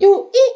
[0.00, 0.50] U I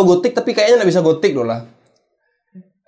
[0.00, 1.60] berusaha gotik tapi kayaknya nggak bisa gotik doh lah.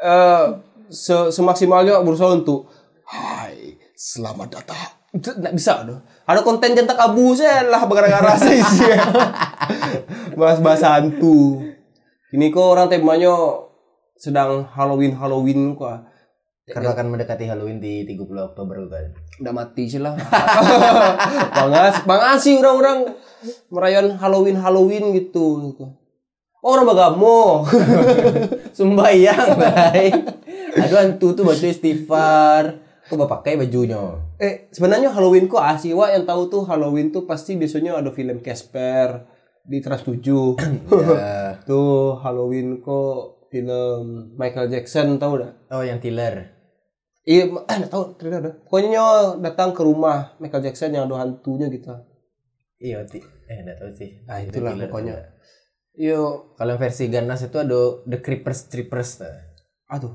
[0.00, 0.46] Eh,
[0.88, 2.72] se semaksimalnya berusaha untuk
[3.04, 4.80] Hai selamat datang.
[5.12, 8.62] Nggak bisa doh ada konten jentak abu saya lah gara-gara sih.
[10.38, 11.60] Bahas bahasa hantu.
[12.32, 13.34] Ini kok orang temanya
[14.16, 16.08] sedang Halloween Halloween kok.
[16.62, 19.12] Karena akan mendekati Halloween di 30 Oktober kan.
[19.42, 20.14] udah mati sih lah.
[21.58, 23.12] Bangas bangas sih orang-orang
[23.68, 25.58] merayakan Halloween Halloween gitu
[26.62, 27.66] orang bagamo
[28.78, 30.12] Sembayang, baik.
[30.74, 32.62] Aduh hantu tuh baju istighfar.
[33.04, 34.00] Kok bapak pakai bajunya?
[34.38, 38.40] eh sebenarnya Halloween kok asli wa yang tahu tuh Halloween tuh pasti biasanya ada film
[38.40, 39.22] Casper
[39.62, 41.62] di Trans 7 Ya.
[41.62, 44.02] tuh Halloween kok film
[44.34, 46.50] Michael Jackson tahu dah Oh, yang tiller.
[47.22, 49.04] iya eh tahu tidak ada pokoknya
[49.38, 51.92] datang ke rumah Michael Jackson yang ada hantunya gitu
[52.80, 53.22] Iya, eh
[53.62, 54.10] enggak tahu sih.
[54.26, 55.14] Ah, Itu itulah thriller pokoknya.
[55.94, 56.18] Iya
[56.56, 59.20] Kalau versi ganas itu ada The Creepers Trippers.
[59.20, 59.36] Nah.
[59.88, 60.14] aduh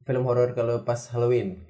[0.00, 1.60] Film horor kalau pas Halloween.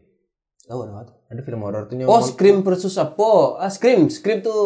[0.65, 3.59] tahu ada apa Ada film horor tuh Oh, Scream versus apa?
[3.59, 4.07] Ah, Scream.
[4.09, 4.61] Scream tuh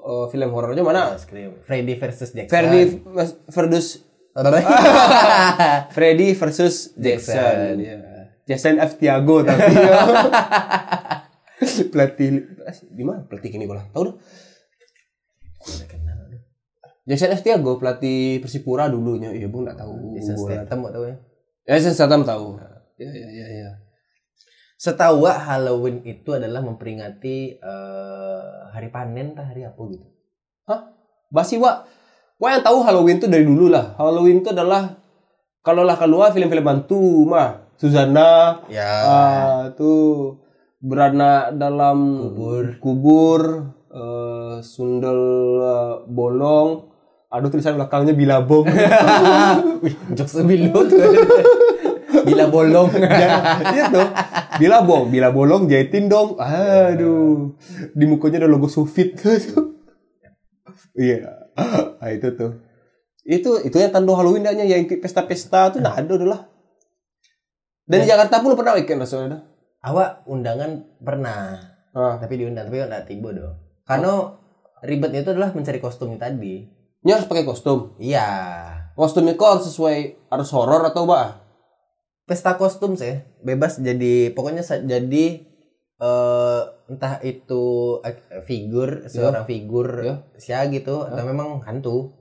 [0.00, 1.14] eh, film horornya mana?
[1.18, 1.60] Scream.
[1.62, 2.50] Freddy versus Jackson.
[2.50, 2.82] Freddy
[3.52, 4.02] versus
[5.94, 7.36] Freddy versus Jackson.
[7.36, 7.74] Jackson.
[7.78, 7.96] Ya.
[8.48, 8.98] Jason F.
[8.98, 9.62] Tiago tapi.
[11.94, 12.42] pelatih
[12.90, 13.86] di mana pelatih ini bola?
[13.94, 14.14] Tahu dah.
[17.02, 17.42] Jason F.
[17.42, 19.34] Tiago pelatih Persipura dulunya.
[19.34, 20.14] Iya, Bung enggak tahu.
[20.14, 20.38] Jason.
[20.38, 21.16] Statham mau tahu ya.
[21.66, 22.58] Ya, Jason Statham tahu.
[22.98, 23.70] Ya, ya, ya, ya.
[24.78, 30.06] Setahu Halloween itu adalah memperingati eh, hari panen tah hari apa gitu.
[31.32, 31.86] Basi wa.
[32.38, 33.94] Wa yang tahu Halloween tuh dari dulu lah.
[33.98, 34.98] Halloween itu adalah
[35.62, 38.90] kalau lah keluar film-film hantu mah Susana Ya.
[39.06, 40.38] ah, tuh
[40.82, 42.64] beranak dalam Kubur.
[42.82, 43.40] kubur
[43.90, 45.20] eh, sundel
[45.62, 46.91] eh, bolong
[47.32, 48.68] ada tulisan belakangnya bilabong
[49.84, 50.92] Wih, jokes bilut.
[52.28, 52.92] Bila bolong.
[53.74, 54.08] iya tuh
[54.60, 57.56] bilabong bila bolong jahitin dong aduh
[57.96, 59.16] di mukanya ada logo Sufit
[60.92, 62.60] iya ah, itu tuh
[63.24, 66.52] itu itu yang tanda Halloween dah yang pesta-pesta tuh nah ada lah
[67.86, 69.42] dan di Jakarta pun pernah weekend dah.
[69.82, 71.58] Awak undangan pernah,
[71.92, 72.14] ah.
[72.22, 73.58] tapi diundang tapi enggak tiba dong.
[73.82, 74.38] Karena
[74.86, 76.70] ribetnya itu adalah mencari kostumnya tadi.
[77.02, 78.28] Ini harus pakai kostum Iya.
[78.92, 79.96] kostumnya kok harus sesuai
[80.28, 81.42] harus horor atau apa
[82.22, 85.24] Pesta kostum sih, bebas jadi pokoknya jadi
[85.98, 87.98] eh entah itu
[88.44, 90.14] figur seorang figur Ya.
[90.36, 92.14] sia gitu atau memang hantu.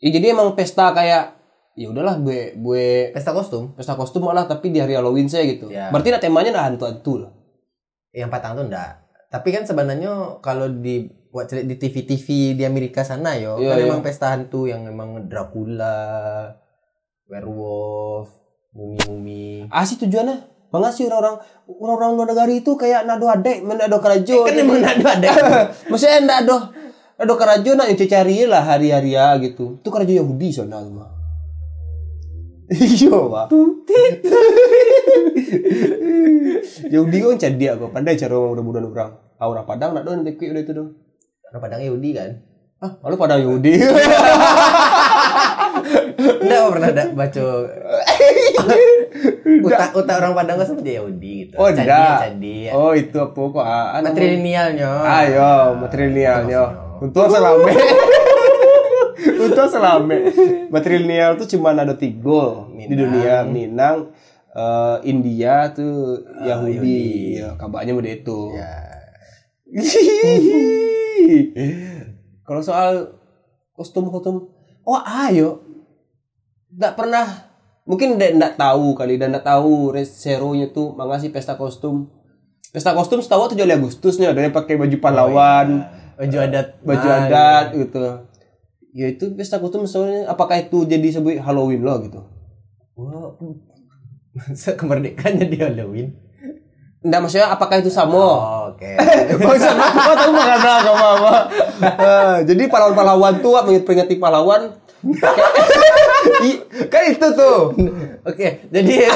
[0.00, 1.38] Ya, jadi emang pesta kayak
[1.78, 5.70] ya udahlah gue gue Pesta kostum pesta kostum malah tapi di hari Halloween saya gitu.
[5.70, 5.92] Ya.
[5.94, 7.32] Berarti nah temanya nah hantu-hantu lah.
[8.10, 9.06] yang patang tuh enggak.
[9.30, 12.26] Tapi kan sebenarnya kalau di buat celik di TV-TV
[12.58, 13.84] di Amerika sana yo, Iya, kan iya.
[13.86, 16.50] memang pesta hantu yang memang Dracula,
[17.30, 18.34] werewolf,
[18.74, 19.70] mumi-mumi.
[19.70, 24.46] Ah sih tujuannya Mengasih orang-orang orang-orang luar negara itu kayak nado adek, menado kerajo.
[24.46, 25.30] Kan emang ada ada.
[25.90, 26.70] Maksudnya nado
[27.18, 29.82] nado kerajo nak cari lah hari-hari ya gitu.
[29.82, 31.10] Itu kerajo Yahudi sana tuh mah.
[32.70, 33.50] Iya, Pak.
[36.94, 38.62] Yahudi kan jadi aku pandai cara orang.
[39.42, 40.94] Ah, orang Padang nak don teki udah itu dong.
[41.50, 42.30] Orang Padang Yahudi kan?
[42.78, 43.74] Ah, lalu Padang Yahudi.
[46.40, 47.42] Enggak pernah ada baca
[49.60, 51.54] utak utak orang Padang kan sama Yahudi gitu.
[51.56, 51.90] Oh, Candi.
[51.90, 52.56] Candi.
[52.70, 53.58] Oh, itu apa kok?
[53.58, 54.90] Ah, namanya- Matrilinealnya.
[55.02, 56.62] Ayo, materialnya.
[57.00, 57.72] Untuk selame.
[59.42, 60.18] Untuk selame.
[60.68, 63.42] Material tuh cuma ada tiga di dunia.
[63.42, 64.12] Minang,
[64.50, 66.76] eh, India tuh Ah, Yahudi.
[66.76, 67.02] Yahudi.
[67.38, 68.40] Ya, kabarnya udah itu.
[68.54, 68.89] Ya.
[72.42, 73.14] Kalau soal
[73.74, 74.50] kostum-kostum,
[74.82, 75.62] oh ayo,
[76.74, 77.26] nggak pernah,
[77.86, 82.10] mungkin nggak tahu kali dan nggak tahu serunya tuh mengasih pesta kostum.
[82.70, 86.78] Pesta kostum setahu tuh Juli Agustusnya ada yang pakai baju pahlawan, Baju adat.
[86.86, 88.04] baju Ah, adat gitu.
[88.90, 92.20] Ya itu pesta kostum soalnya apakah itu jadi sebuah Halloween loh gitu?
[92.98, 93.34] Wah.
[94.36, 96.14] Masa kemerdekaannya di Halloween?
[97.00, 98.12] Nggak maksudnya apakah itu sama?
[98.20, 98.92] Oh, Oke.
[99.40, 100.84] Bangsa, kau tahu makan apa?
[101.80, 104.76] Eh, jadi pahlawan-pahlawan tua memperingati pahlawan.
[106.92, 107.72] Kan itu tuh.
[108.28, 108.94] Oke, jadi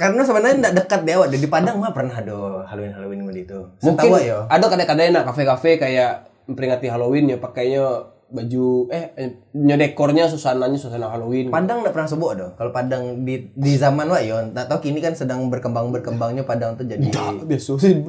[0.00, 3.68] karena sebenarnya tidak dekat deh awak di Padang mah pernah ada Halloween Halloween gitu.
[3.84, 4.48] Mungkin ya.
[4.48, 10.78] ada kadang-kadang nak kafe-kafe kayak memperingati Halloween ya pakainya baju eh eh, nya dekornya suasananya
[10.78, 11.50] suasana Halloween.
[11.50, 12.52] Padang tidak pernah sebut dong.
[12.54, 16.78] Kalau Padang di di zaman wah yo, tak tahu kini kan sedang berkembang berkembangnya Padang
[16.78, 18.00] tuh jadi Nggak, biasa sih.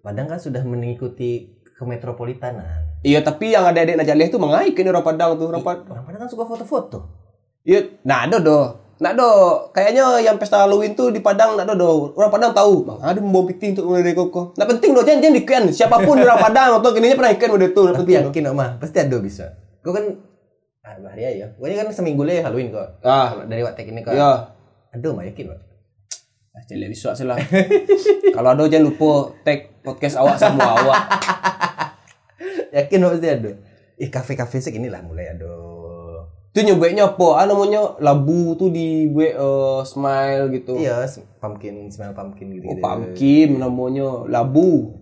[0.00, 2.98] Padang kan sudah mengikuti kemetropolitanan.
[3.06, 5.94] Iya, tapi yang ada adik Najaleh itu mengaikin orang Padang tuh, orang Padang.
[5.94, 6.98] Orang Padang kan suka foto-foto.
[7.62, 8.87] Iya, nah ada doh.
[8.98, 9.30] Nah do,
[9.70, 11.90] kayaknya yang pesta Halloween tuh di Padang nah do do.
[12.18, 14.58] Orang Padang tahu, bang ada bom piting untuk mulai koko.
[14.58, 15.62] Nah penting doh, jangan jangan diken.
[15.70, 17.86] Siapa pun orang Padang atau kini pernah ikan udah tuh.
[17.94, 19.54] Tapi yakin kok mah pasti ada bisa.
[19.86, 20.04] Kau kan
[20.82, 21.46] ah, bahaya ya.
[21.54, 22.98] Pokoknya kan seminggu le Halloween kok.
[23.06, 24.18] Ah, dari waktu ini kok.
[24.18, 24.50] iya.
[24.90, 25.60] Aduh, mah yakin kok.
[26.58, 27.38] Ah, Cile bisa sih lah.
[28.34, 31.02] Kalau ada jangan lupa tag podcast awak semua awak.
[32.76, 33.50] Yakin pasti ada.
[33.98, 35.50] Ih, kafe-kafe sih inilah mulai ada.
[36.58, 37.38] Itu nyobeknya apa?
[37.38, 40.74] Ah namanya labu tuh di gue eh, smile gitu.
[40.74, 41.06] Iya,
[41.38, 42.66] pumpkin, smell pumpkin gitu.
[42.66, 44.98] Oh, pumpkin namanya labu.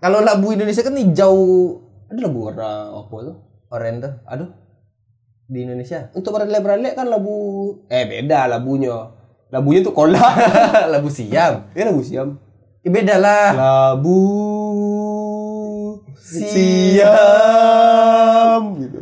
[0.00, 1.36] Kalau labu Indonesia kan hijau
[2.08, 3.36] Ada labu warna apa tuh?
[3.68, 4.48] oranye tuh Aduh,
[5.44, 6.08] di Indonesia.
[6.16, 7.36] untuk beralek-beralek kan labu
[7.92, 9.12] eh beda labunya.
[9.52, 10.24] Labunya tuh kola.
[10.96, 11.68] labu siam.
[11.76, 12.40] ya labu siam.
[12.80, 13.52] Ih, beda lah.
[13.52, 14.24] Labu
[16.16, 17.36] siam
[18.80, 18.97] gitu.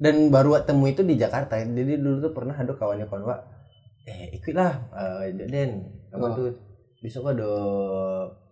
[0.00, 1.60] Dan baru wak temu itu di Jakarta.
[1.60, 3.40] Jadi dulu tuh pernah ada kawannya kawan wak.
[4.08, 5.84] Eh, ikutlah eh Den.
[6.08, 6.32] Apa Oh.
[6.32, 6.48] tuh
[6.98, 7.46] besok ada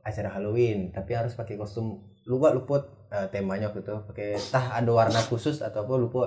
[0.04, 2.04] acara Halloween, tapi harus pakai kostum.
[2.28, 3.96] Lupa lupa eh, temanya waktu itu.
[4.04, 6.24] Pakai tah ada warna khusus atau apa lupa.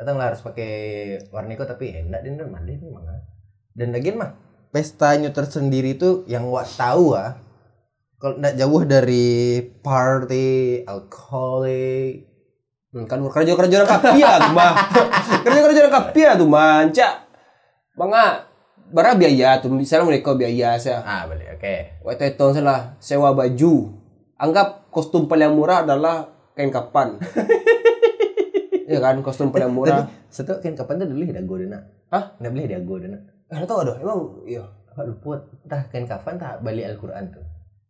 [0.00, 0.72] Datang lah harus pakai
[1.28, 3.04] warna itu tapi eh, enggak Den, mandi memang.
[3.06, 3.20] ah.
[3.76, 4.32] Dan lagian mah
[4.72, 7.36] pestanya tersendiri itu yang wak tahu ah.
[8.16, 9.28] Kalau enggak jauh dari
[9.84, 10.48] party,
[10.88, 12.31] alkoholik,
[12.92, 14.72] Hmm, kan kerja-kerja kapia tuh mah.
[15.48, 17.24] Kerja-kerja kapia tuh manca.
[17.96, 18.44] Banga
[18.92, 21.00] bara biaya tuh misalnya mereka biaya saya.
[21.00, 21.56] Ah, boleh.
[21.56, 22.04] Oke.
[22.04, 23.96] Waktu itu salah sewa baju.
[24.36, 27.16] Anggap kostum paling murah adalah kain kapan.
[28.82, 30.04] Iya kan kostum paling murah.
[30.28, 31.80] Setu kan kapan tuh dulu dago dana.
[32.12, 32.36] Hah?
[32.36, 33.18] Nggak boleh dago dana.
[33.48, 34.68] Eh tahu ada emang iya.
[34.92, 37.40] Apa lupa tah kan kapan tah balik Al-Qur'an tuh.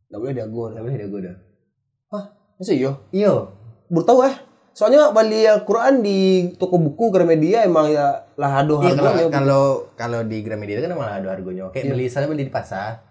[0.06, 0.62] Enggak boleh diago.
[0.70, 1.36] Nggak boleh dago dah.
[2.14, 2.24] Hah?
[2.54, 2.92] Masa iya?
[3.10, 3.50] Iya.
[3.90, 4.51] Baru tahu eh.
[4.72, 6.18] Soalnya beli Al-Quran di
[6.56, 9.28] toko buku Gramedia emang ya lah aduh Iya kalau harganya.
[9.30, 9.64] kalau
[9.94, 11.68] kalau di Gramedia kan malah ada harganya.
[11.68, 11.92] Kayak Iya.
[11.92, 13.04] beli misalnya beli di pasar.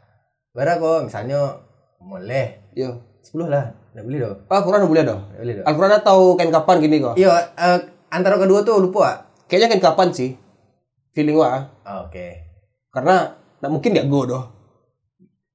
[0.52, 1.62] Bara kok misalnya
[2.02, 2.98] boleh Iya.
[3.22, 3.78] 10 lah.
[3.94, 4.38] Nggak beli dong.
[4.50, 5.04] Ah, Al-Quran boleh.
[5.06, 5.66] Nggak beli dong.
[5.70, 7.14] Al-Quran atau kain kapan gini kok?
[7.14, 7.80] Iya, eh,
[8.10, 9.30] antara kedua tuh lupa.
[9.46, 10.32] Kayaknya kain kapan sih.
[11.14, 11.48] Feeling gua.
[11.48, 11.62] ah.
[11.86, 12.42] Ah, Oke.
[12.90, 14.44] Karena nggak mungkin diago doh.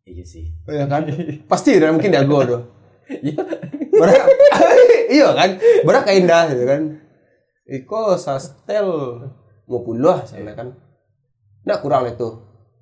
[0.07, 0.55] Iya sih.
[0.71, 1.03] Iya kan?
[1.51, 2.63] Pasti mungkin diago doh.
[3.07, 3.39] Iya.
[3.97, 4.25] Berak,
[5.17, 5.51] iya kan?
[5.85, 6.83] Berak kain dah gitu kan.
[7.67, 8.89] Iko sastel
[9.67, 10.77] mau puluh saya kan.
[11.67, 12.29] Nggak kurang itu.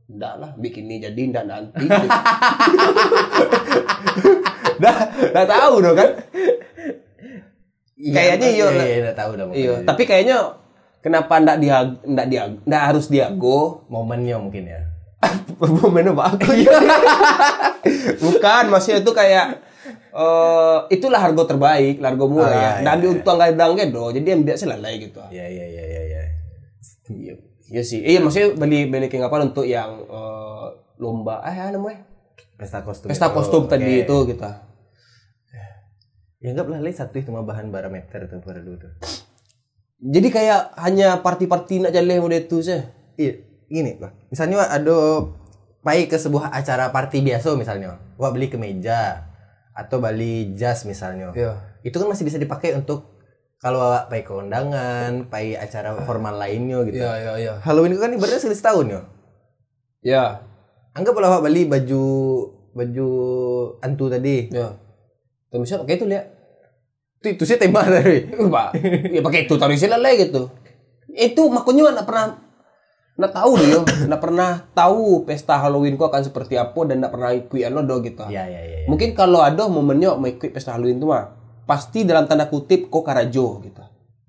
[0.04, 1.86] Nggak lah, bikin ini jadi nggak nanti.
[4.82, 4.96] Dah,
[5.32, 6.10] nggak tahu dong kan?
[7.94, 8.66] Kayaknya iya.
[8.68, 9.44] Iya, iya, nggak tahu dah.
[9.54, 10.60] Iya, tapi kayaknya
[11.00, 13.88] kenapa ndak dia ndak dia ndak harus diago?
[13.88, 14.94] momennya mungkin ya.
[15.80, 16.36] Momen apa?
[18.20, 19.60] Bukan, maksudnya itu kayak
[20.14, 22.46] eh itulah harga terbaik, harga murah.
[22.46, 25.18] Oh, iya, Dan iya, diuntung nggak dangge do, jadi yang biasa lalai gitu.
[25.26, 26.22] Iya, iya, iya, iya, iya.
[27.10, 27.34] Iya,
[27.68, 28.00] iya sih.
[28.00, 30.66] Iya, maksudnya beli beli kayak apa untuk yang eh,
[31.02, 32.06] lomba, eh apa namanya?
[32.54, 33.10] Pesta kostum.
[33.10, 34.06] Pesta kostum tadi Oke.
[34.06, 34.50] itu kita.
[36.44, 38.92] Ya anggaplah lagi satu itu mah bahan barometer tuh pada dulu tuh.
[40.04, 42.84] Jadi kayak hanya party-party nak jalan model itu sih.
[43.16, 44.28] Iya, gini Pak.
[44.28, 45.24] Misalnya ada
[45.80, 47.96] pai ke sebuah acara party biasa misalnya.
[48.20, 49.33] Wah beli kemeja
[49.74, 51.34] atau beli jas misalnya.
[51.34, 51.58] Iya.
[51.82, 53.18] Itu kan masih bisa dipakai untuk
[53.58, 57.02] kalau pai ke undangan, pai acara formal lainnya gitu.
[57.02, 57.52] Iya, iya, iya.
[57.64, 59.02] Halloween itu kan ibaratnya sekali setahun ya.
[60.04, 60.24] Ya,
[60.94, 62.04] Anggaplah beli baju
[62.70, 63.08] baju
[63.82, 64.52] antu tadi.
[64.52, 64.78] ya.
[65.50, 66.26] Tapi misalnya pakai itu lihat.
[67.18, 68.30] Itu itu sih tema tadi.
[68.30, 68.68] Pak,
[69.10, 70.52] ya pakai itu taruh sila lah gitu.
[71.10, 72.43] Itu makanya nggak pernah
[73.14, 73.78] nggak tahu dia,
[74.10, 78.02] nggak pernah tahu pesta Halloween ku akan seperti apa dan nggak pernah ikut ano do
[78.02, 78.26] gitu.
[78.26, 78.76] Iya, iya, iya.
[78.82, 78.86] iya.
[78.90, 81.30] Mungkin kalau ada momennya mau ikut pesta Halloween itu mah
[81.64, 83.82] pasti dalam tanda kutip kok karajo gitu.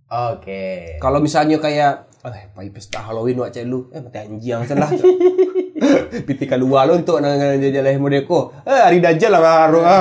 [0.06, 0.96] Oke.
[1.02, 4.90] Kalau misalnya kayak eh pai pesta Halloween wak cek lu, eh mati anjing salah.
[6.26, 8.54] Piti keluar lo untuk nang jalan modeko.
[8.66, 9.84] Eh hari dajjal lah ngaruh.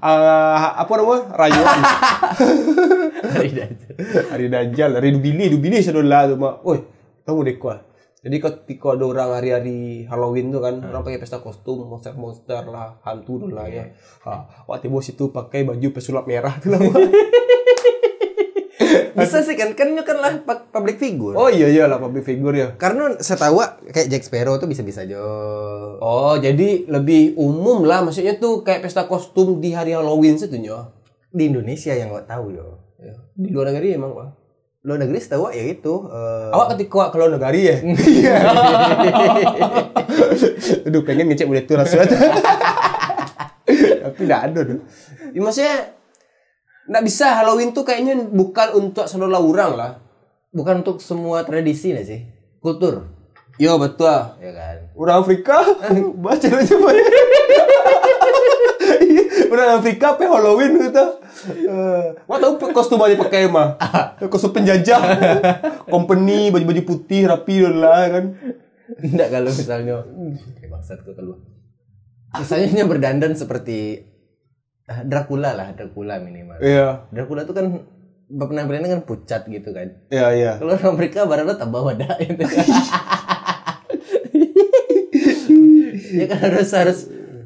[0.00, 1.28] Ah, apa nama?
[1.36, 1.80] Rayuan.
[4.32, 6.64] hari Dajjal, hari Dubili, Dubili sedolah tu mak.
[6.64, 6.80] Oi,
[7.28, 7.89] dek kuah.
[8.20, 13.48] Jadi ketika ada orang hari-hari Halloween tuh kan, orang pakai pesta kostum, monster-monster lah, hantu
[13.48, 13.96] dulu lah ya.
[14.68, 16.80] Waktu bos itu pakai baju pesulap merah tuh lah.
[19.10, 20.32] Bisa sih kan, kan kan lah
[20.72, 21.36] public figure.
[21.36, 22.68] oh iya iya lah public figure ya.
[22.80, 23.60] Karena saya tahu
[23.92, 25.20] kayak Jack Sparrow tuh bisa-bisa aja.
[26.00, 30.88] Oh, jadi lebih umum lah maksudnya tuh kayak pesta kostum di hari Halloween setunya.
[31.30, 32.80] Di Indonesia yang gak tahu yo.
[32.96, 33.14] Ya.
[33.36, 34.39] Di luar negeri emang Pak.
[34.80, 35.94] Luar negeri setahu ya itu.
[36.08, 37.76] eh, Awak ketika ke luar negeri ya?
[40.88, 42.08] Aduh pengen ngecek boleh tuh rasanya.
[44.00, 44.80] Tapi tidak ada tuh.
[45.30, 45.76] Ya, maksudnya
[46.88, 49.92] nggak bisa Halloween tuh kayaknya bukan untuk seluruh orang lah.
[50.50, 52.20] bukan untuk semua tradisi nih sih.
[52.58, 53.06] Kultur.
[53.54, 54.10] Yo betul.
[54.40, 54.90] Ya kan.
[54.96, 55.62] Orang Afrika
[56.24, 57.06] baca aja banyak.
[59.50, 61.04] Orang Afrika apa Halloween gitu.
[61.68, 63.76] Eh, Wah tahu pe- kostum aja pakai mah.
[64.32, 65.00] Kostum penjajah.
[65.88, 68.24] Company baju-baju putih rapi lah kan.
[69.00, 70.02] Enggak kalau misalnya
[70.66, 71.38] bangsat kok keluar.
[72.38, 74.06] Misalnya berdandan seperti
[74.86, 76.58] ah, Dracula lah, Dracula minimal.
[76.62, 77.10] Iya.
[77.10, 77.66] Dracula tuh kan
[78.30, 79.98] penampilannya kan pucat gitu kan.
[80.08, 80.52] Iya iya.
[80.62, 81.26] Kalau orang Amerika
[81.58, 82.42] tambah wadah gitu.
[86.10, 86.98] ya kan harus harus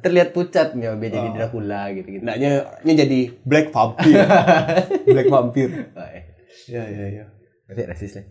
[0.05, 2.23] terlihat pucatnya biar jadi Dracula gitu gitu.
[2.29, 4.29] Naknya jadi black vampire.
[5.17, 5.73] black vampire.
[5.97, 6.25] Oh, eh.
[6.69, 7.25] Iya iya iya.
[7.65, 8.25] Berarti rasis lah.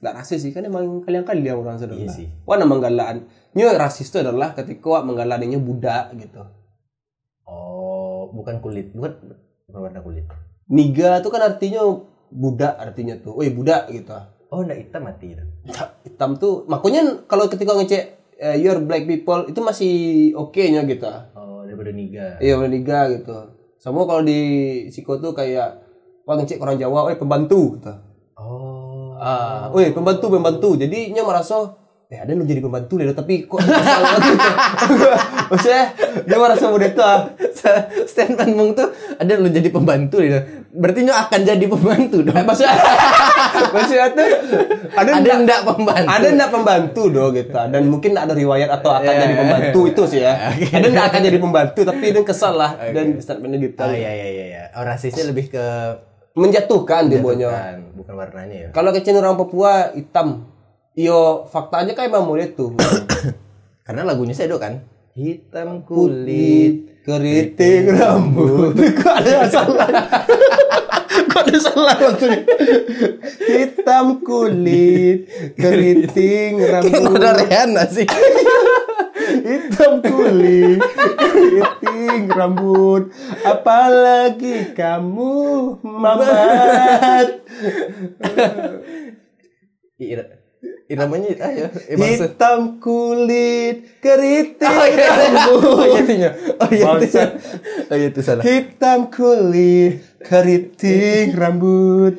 [0.00, 1.96] Nggak rasis sih kan emang kalian kalian orang saudara.
[1.96, 2.28] Iya sih.
[2.44, 3.24] Wah nama menggalaan.
[3.56, 6.44] Nyo rasis itu adalah ketika wak menggalaninya budak gitu.
[7.48, 9.16] Oh, bukan kulit, bukan
[9.72, 10.28] bukan warna kulit.
[10.68, 11.82] Niga itu kan artinya
[12.28, 13.40] budak artinya tuh.
[13.40, 14.12] Woi budak gitu.
[14.52, 15.32] Oh, enggak hitam mati.
[16.04, 19.92] Hitam tuh makanya kalau ketika ngecek eh, your black people itu masih
[20.32, 21.06] oke nya gitu.
[21.36, 22.40] Oh, daripada niga.
[22.40, 23.36] Iya warna niga gitu.
[23.76, 24.40] Sama kalau di
[24.88, 25.84] Siko tuh kayak
[26.24, 27.92] wah ngecek orang Jawa, eh pembantu gitu.
[28.40, 29.16] Oh.
[29.20, 30.68] Ah, woi pembantu pembantu.
[30.80, 31.76] Jadi nya merasa
[32.10, 34.44] eh ada lu jadi pembantu deh tapi kok salah gitu.
[35.54, 35.84] Maksudnya
[36.26, 37.04] dia merasa mudah tuh.
[37.06, 37.20] ah.
[38.08, 40.40] Statement Mung tuh ada lu jadi pembantu gitu.
[40.74, 42.34] Berarti nyo akan jadi pembantu dong.
[42.34, 42.74] Eh, maksudnya
[43.68, 44.28] maksudnya tuh
[44.96, 46.08] ada ada ndak enggak pembantu?
[46.08, 49.80] ada ndak pembantu do gitu dan mungkin ada riwayat atau akan Iya, jadi iya, pembantu
[49.80, 49.90] iya.
[49.92, 50.34] itu sih ya
[50.80, 54.28] ada ndak akan jadi pembantu tapi dia kesal lah dan statementnya gitu Oh iya iya
[54.28, 54.62] iya iya.
[54.76, 55.64] Oh, rasisnya lebih ke
[56.38, 58.68] menjatuhkan dia bonya bukan, warnanya ya.
[58.70, 60.46] kalau kecil orang Papua hitam
[60.98, 62.70] Yo, faktanya kayak emang model tuh.
[63.86, 64.82] Karena lagunya Sedo kan.
[65.14, 66.89] Hitam kulit.
[67.04, 68.76] Keriting rambut.
[68.76, 69.88] Kok ada salah?
[71.30, 72.40] Kok ada salah maksudnya?
[73.48, 75.26] Hitam kulit,
[75.56, 77.18] keriting rambut.
[77.18, 78.06] ada Rihanna sih.
[79.46, 80.80] Hitam kulit,
[81.18, 83.10] keriting rambut.
[83.44, 85.34] Apalagi kamu
[85.82, 87.28] mamat.
[90.90, 91.66] Ira, iramanya ayo.
[91.86, 95.62] Eh, maksud- Hitam kulit, keriting Oh iya, rambut.
[95.62, 96.30] oh iya, iya.
[96.58, 97.30] Oh iya, itu.
[97.86, 98.42] Oh iya, itu salah.
[98.42, 102.18] Hitam kulit, keriting rambut.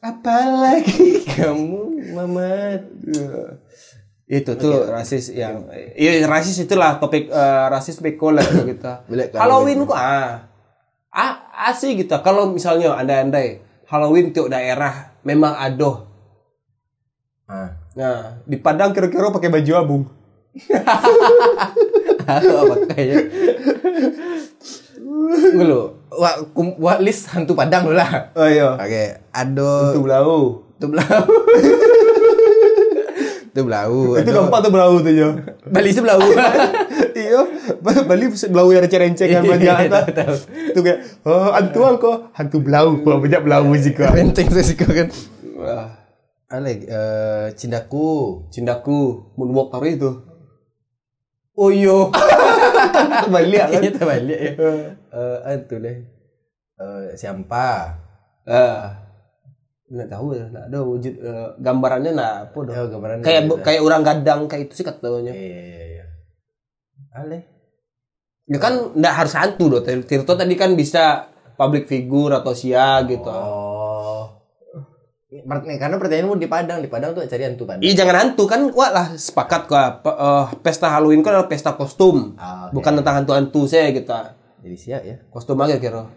[0.00, 1.80] Apalagi Kamu
[2.16, 2.82] Mamat.
[4.30, 5.66] itu tuh rasis yang
[5.98, 7.98] iya rasis itulah topik eh, rasis.
[7.98, 10.46] Bila kalau Halloween kok ah
[11.10, 11.32] ah
[11.66, 12.14] asih gitu.
[12.20, 13.58] Kalau misalnya andai-andai
[13.90, 16.09] Halloween tiap daerah memang ada.
[17.50, 17.74] Ah.
[17.92, 20.02] Nah, di Padang kira-kira pakai baju abung.
[22.24, 23.26] Apa kayaknya.
[25.50, 25.80] Dulu,
[26.14, 28.30] wah, kum, wah list hantu Padang dulu lah.
[28.34, 28.78] Oh iya.
[28.78, 30.38] Oke, ado Itu belau.
[30.78, 31.22] tu belau.
[33.50, 34.14] tu belau.
[34.16, 35.28] Itu gampang tuh belau tuh ya.
[35.66, 36.22] Bali itu belau.
[37.18, 37.40] iya,
[37.82, 40.02] Bali belau yang receh-rencengan banyak Iya, tuh.
[40.14, 40.34] tahu.
[40.70, 44.14] Itu kayak, oh hantu kok hantu belau, kok banyak belau sih kok.
[44.14, 45.10] Benteng sih kau kan.
[45.60, 45.99] Wah,
[46.50, 48.42] Ale, eh cindaku.
[48.50, 50.10] cindaku moonwalk taruh itu.
[51.54, 52.10] Oh iyo.
[53.30, 53.70] Balik kan.
[53.70, 54.52] Kayaknya terbalik ya.
[55.14, 55.96] Eh, itu deh.
[56.80, 57.94] Eh, siapa?
[58.50, 59.06] Ah.
[59.90, 62.74] Nggak tahu ya, nggak ada wujud eh, gambarannya nah apa dah.
[62.78, 63.54] Oh, gambaran Kayak gitu.
[63.62, 65.34] kayak orang gadang kayak itu sih katanya.
[65.34, 66.04] Iya, iya, iya.
[67.14, 67.38] Ale.
[68.50, 69.82] Ya kan nggak harus hantu doh.
[69.82, 73.30] Tirto tadi kan bisa public figure atau sia gitu.
[73.30, 73.69] Oh.
[75.30, 77.86] Nih, Karena pertanyaanmu di Padang, di Padang tuh cari hantu Padang.
[77.86, 81.78] Iya jangan hantu kan wah lah sepakat kok Pe- eh, pesta Halloween kan adalah pesta
[81.78, 82.34] kostum.
[82.34, 82.74] Ah, oke.
[82.74, 84.10] Bukan tentang hantu-hantu saya gitu.
[84.66, 85.22] Jadi siap ya.
[85.30, 86.10] Kostum aja kira.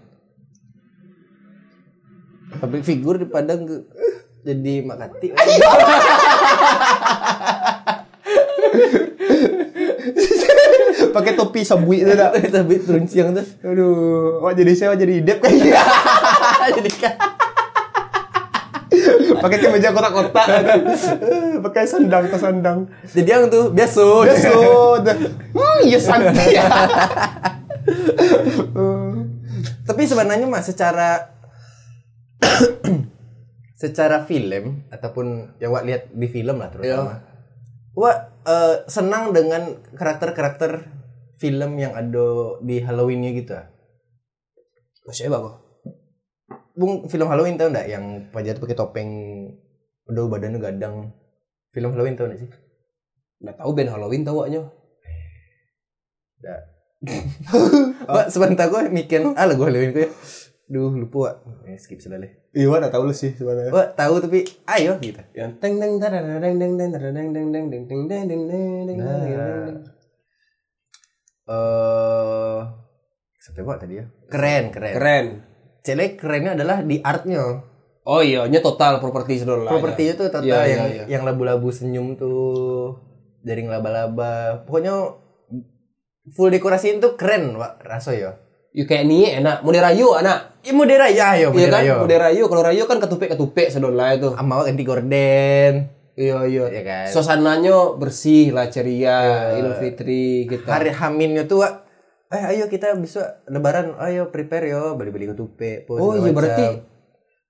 [2.57, 3.69] Public figure di Padang
[4.41, 5.29] jadi Makati.
[11.13, 12.33] Pakai topi sabui itu dah.
[12.33, 13.45] Tapi terunciang tuh.
[13.61, 15.77] Aduh, wah jadi saya jadi idep kayaknya.
[16.81, 17.42] jadi kan.
[19.43, 20.47] Pakai kemeja kotak-kotak
[21.67, 24.03] pakai sandang tas sandang Jadi yang tuh biasa.
[24.23, 24.51] biasa
[25.59, 26.65] hmm ya santai ya
[29.83, 31.35] Tapi sebenarnya mah secara
[33.83, 37.19] secara film ataupun yang wak lihat di film lah terutama.
[37.91, 40.87] Wak eh, senang dengan karakter-karakter
[41.35, 43.67] film yang ada di Halloweennya gitu ah.
[45.03, 45.62] masih kok
[46.73, 49.09] Bung film Halloween tau nggak yang Pajat pakai topeng
[50.09, 51.13] udah badannya gadang.
[51.69, 52.49] Film Halloween tau nggak sih?
[53.43, 54.61] nggak tahu band Halloween tahu aknya
[56.39, 56.61] Nggak.
[58.07, 60.07] Wak sebentar gue mikir ah lagu Halloween gue.
[60.71, 61.35] Duh lupa wak.
[61.67, 62.31] Eh, skip sudah leh.
[62.55, 65.19] iya nggak tahu lu sih sebenarnya Wak tahu tapi ayo gitu.
[65.33, 68.41] yang teng teng deng tarara, deng deng deng deng deng deng deng deng
[68.87, 69.19] deng Nah.
[69.19, 69.77] deng deng.
[71.43, 72.59] Eh
[73.43, 74.05] sampai apa tadi ya?
[74.31, 74.93] Keren, keren.
[74.95, 75.25] keren
[75.83, 77.59] Celek kerennya adalah di artnya.
[78.03, 81.03] oh iya nya total properti sedol lah Propertinya tuh total Iya, iya, yang iya.
[81.07, 82.99] yang labu-labu senyum tuh,
[83.43, 84.63] jaring laba-laba.
[84.67, 84.95] Pokoknya
[86.31, 87.79] full dekorasiin tuh keren, Pak.
[87.79, 88.35] Raso ya.
[88.73, 92.43] Yuk kayak ini enak mau rayu anak Ya mode raya ya, iya kan mau rayu
[92.49, 95.73] kalau rayu kan ketupek sedol lah itu Sama ganti gorden.
[96.17, 97.05] iya iya Ya kan.
[97.05, 101.82] suasananya bersih lah ceria Idul Fitri kita Hari Haminnya tuh, Wak,
[102.33, 105.85] eh ayo kita besok lebaran, ayo prepare yo, beli-beli ketupe.
[105.85, 106.67] apa oh iya berarti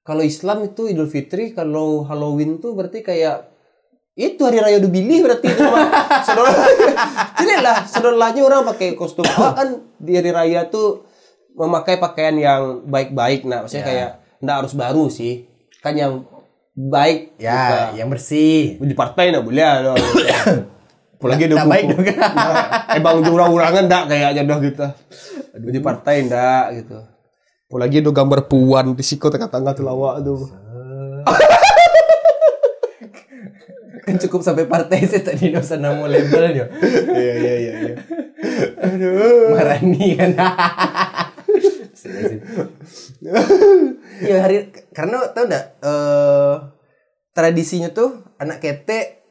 [0.03, 3.47] kalau Islam itu Idul Fitri kalau Halloween tuh berarti kayak
[4.13, 5.87] itu hari raya bilih berarti itu mah
[6.27, 6.51] saudara
[7.65, 11.07] lah saudaranya orang pakai kostum kan di hari raya tuh
[11.55, 13.89] memakai pakaian yang baik-baik nah maksudnya Ya.
[13.89, 14.09] kayak
[14.43, 15.47] nggak harus baru sih
[15.79, 16.27] kan yang
[16.75, 18.77] baik Ya, yang bersih.
[18.83, 19.63] di partai nah boleh
[21.23, 22.03] apalagi Tak baik dong.
[22.03, 24.87] Nah, emang urang-urangan ndak kayaknya dah gitu
[25.71, 26.99] di partai ndak gitu
[27.71, 30.43] apalagi ada gambar puan di siko tengah-tengah tuh lawak tuh
[34.03, 36.67] kan cukup sampai partai saya tadi usah nama labelnya.
[37.15, 37.95] iya iya iya iya
[39.47, 40.35] Marani kan.
[44.27, 46.55] ya hari karena tau nggak eh
[47.31, 49.22] tradisinya tuh anak kete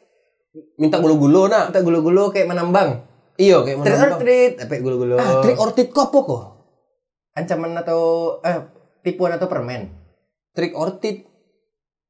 [0.76, 3.00] minta gulu-gulu nak minta gulu-gulu kayak menambang.
[3.36, 5.14] iya kayak Trick mana or treat, apa gulu-gulu?
[5.16, 6.42] ah trick or treat kok apa kok
[7.32, 8.00] Ancaman atau
[8.40, 8.60] eh
[9.00, 9.88] tipuan atau permen?
[10.52, 11.24] trick or treat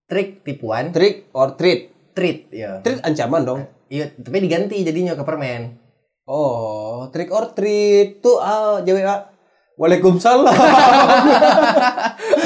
[0.04, 2.82] Trik tipuan, trick or treat treat ya.
[2.82, 5.78] treat ancaman dong Iya, tapi diganti jadinya ke permen.
[6.24, 9.30] oh trick or treat tuh ah JWA
[9.72, 10.52] Waalaikumsalam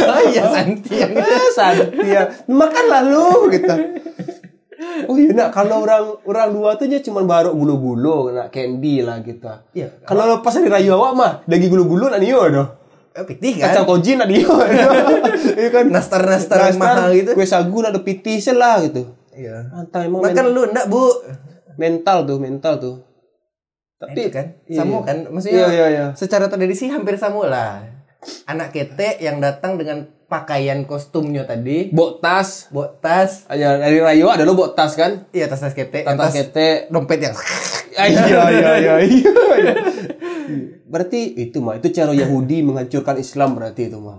[0.06, 2.06] oh iya Santi Ah, Santi.
[2.46, 3.74] Makanlah lu gitu.
[5.04, 9.20] Oh iya nak kalau orang orang dua tuh dia cuma baru gulu-gulu nak candy lah
[9.20, 9.44] gitu.
[9.76, 10.00] Iya.
[10.08, 12.68] Kalau pas hari raya awak mah lagi gulu-gulu nak dio doh.
[13.16, 13.90] Eh, pitih Kacang kan?
[13.96, 14.52] koji nak dio.
[15.60, 15.84] Iya kan.
[15.88, 17.30] Nastar-nastar yang mahal gitu.
[17.36, 19.12] Kue sagu nak ada piti lah gitu.
[19.36, 19.68] Iya.
[19.72, 21.04] Antai emang Makan lu enggak, Bu?
[21.76, 22.96] mental tuh, mental tuh.
[23.96, 24.84] Tapi kan iya.
[24.84, 25.24] sama kan?
[25.24, 26.06] Iya Maksudnya iya iya.
[26.12, 27.84] secara tradisi hampir sama lah.
[28.44, 32.66] Anak kete yang datang dengan pakaian kostumnya tadi, Bok tas.
[32.68, 35.30] bawa tas, Ya, dari rayo ada lo bok tas kan?
[35.30, 36.86] iya tas tas kete, Tas tas kete.
[36.88, 37.34] dompet yang
[37.96, 39.72] iya iya iya iya.
[40.84, 44.18] Berarti itu mah itu cara Yahudi menghancurkan Islam berarti itu mah.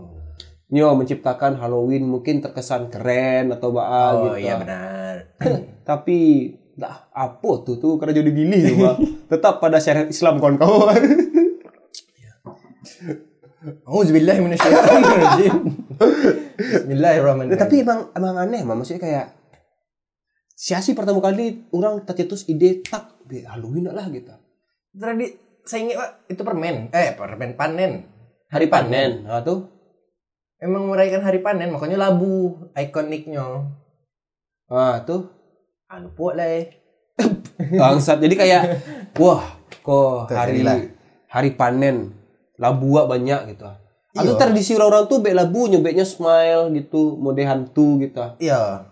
[0.67, 4.43] Nyo menciptakan Halloween mungkin terkesan keren atau baal Oh gitu.
[4.43, 5.15] iya benar.
[5.89, 6.17] Tapi
[6.73, 8.95] dah apa tuh tuh karena jadi pilih tuh mah.
[9.31, 10.99] Tetap pada syariat Islam kawan-kawan.
[13.87, 15.55] Auzubillahi minasyaitonirrajim.
[16.59, 17.55] Bismillahirrahmanirrahim.
[17.55, 19.25] Nah, tapi emang emang aneh mah maksudnya kayak
[20.59, 24.35] siasi pertama kali orang tercetus ide tak be Halloween lah gitu.
[24.91, 25.31] Tradi
[25.63, 26.75] saya ingat Pak, itu permen.
[26.91, 27.91] Eh, permen panen.
[28.51, 29.23] Hari panen.
[29.23, 29.71] Nah, tuh.
[30.59, 33.71] Emang merayakan hari panen, makanya labu ikoniknya.
[34.67, 35.31] Ah, tuh.
[35.87, 36.75] Ah, lupa lah eh.
[37.79, 38.19] Bangsat.
[38.19, 38.63] Jadi kayak
[39.21, 39.43] wah,
[39.79, 40.59] kok hari
[41.31, 42.26] hari panen
[42.57, 43.65] labu banyak gitu.
[44.17, 44.39] Atau Iya.
[44.41, 48.17] tradisi orang-orang tuh bek labu nyobeknya smile gitu, mode hantu gitu.
[48.41, 48.89] Iya.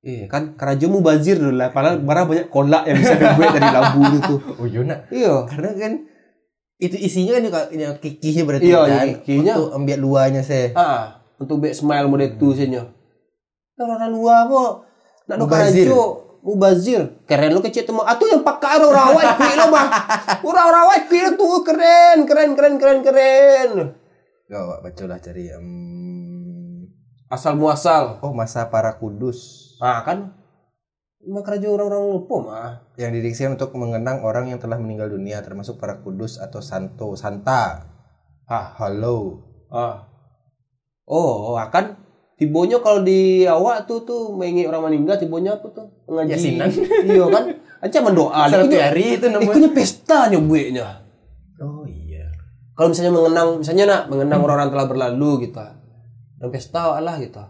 [0.00, 1.76] Iya kan, kerajo mu bazir dulu lah.
[1.76, 4.34] Padahal barang banyak kolak yang bisa dibuat dari labu itu.
[4.60, 5.00] Oh iya nak.
[5.12, 5.34] Iya.
[5.44, 5.92] Karena kan
[6.80, 9.06] itu isinya kan yang kikihnya berarti Iya, kan.
[9.20, 9.54] kikihnya.
[9.60, 10.72] Untuk ambil luanya sih.
[10.72, 12.88] Ah, untuk bek smile mode itu senya.
[13.76, 14.72] Orang luar kok.
[15.28, 15.88] Nak do Mubazir.
[16.40, 17.20] Mubazir.
[17.24, 18.00] Keren lo kecil tuh.
[18.02, 19.88] Atau yang pakai orang rawat kui lo mah.
[20.44, 23.70] Orang rawat kui tuh keren, keren, keren, keren, keren.
[24.50, 25.46] Gak, baca lah cari.
[25.46, 25.68] em,
[27.30, 28.18] Asal muasal.
[28.26, 29.72] Oh, masa para kudus.
[29.78, 30.34] Nah kan.
[31.20, 32.70] Emang kerajo orang-orang lupa mah.
[32.96, 37.84] Yang didiksikan untuk mengenang orang yang telah meninggal dunia, termasuk para kudus atau santo, santa.
[38.48, 39.44] Ah, Halo.
[39.68, 40.08] ah.
[41.04, 41.98] Oh, akan
[42.40, 45.92] Tibonya kalau di awak tuh tuh mengingat orang meninggal tibonya apa tuh?
[46.08, 46.32] Ngaji.
[46.32, 46.72] Yasinan.
[47.04, 47.44] iya kan?
[47.84, 48.48] Aja mendoa.
[48.48, 49.52] Satu hari itu namanya.
[49.52, 50.88] Ikunya pesta nyobuenya.
[51.60, 52.32] Oh iya.
[52.72, 55.60] Kalau misalnya mengenang, misalnya nak mengenang orang-orang telah berlalu gitu.
[56.40, 57.44] Dan pesta lah gitu.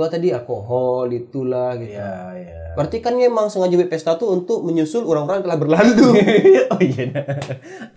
[0.00, 2.00] Itu tadi alkohol itulah gitu.
[2.00, 2.56] Iya, iya.
[2.72, 6.08] Berarti kan emang sengaja buat pesta tuh untuk menyusul orang-orang yang telah berlalu.
[6.72, 7.06] oh iya.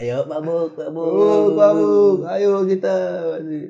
[0.02, 1.08] Ayo mabuk, mabuk.
[1.08, 1.92] oh, kamu,
[2.28, 2.96] ayo kita.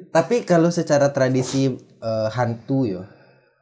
[0.10, 3.02] Tapi kalau secara tradisi eh, hantu yo,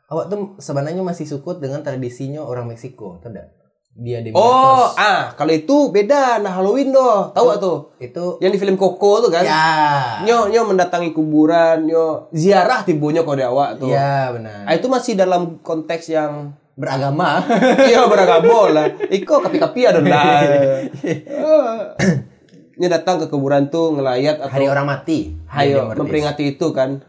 [0.08, 3.61] awak tuh sebenarnya masih sukut dengan tradisinya orang Meksiko, tidak?
[3.92, 6.40] Dia di Oh, ah, kalau itu beda.
[6.40, 7.36] Nah, Halloween doh.
[7.36, 7.78] Tahu gak tuh?
[8.00, 9.44] itu Yang di film Coco tuh kan?
[9.44, 10.24] ya.
[10.24, 13.92] Nyo, nyo mendatangi kuburan, nyo ziarah tibonya kode awak tuh.
[13.92, 14.64] Ya benar.
[14.64, 17.44] Ah, itu masih dalam konteks yang Beragama.
[17.92, 18.88] iya beragama lah.
[19.12, 20.42] Iko kapi-kapi ada lah.
[22.82, 25.38] Ini datang ke kuburan tuh ngelayat atau Hari orang mati.
[25.52, 27.04] Hayo memperingati itu kan.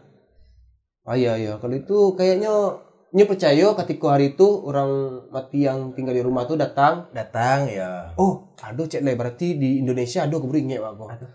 [1.03, 2.79] Oh iya iya, kalau itu kayaknya
[3.13, 7.13] nyo percaya ketika hari itu orang mati yang tinggal di rumah tuh datang.
[7.13, 8.09] datang ya.
[8.17, 11.29] Oh, aduh cek lah berarti di Indonesia aduh keburu inget wak kok.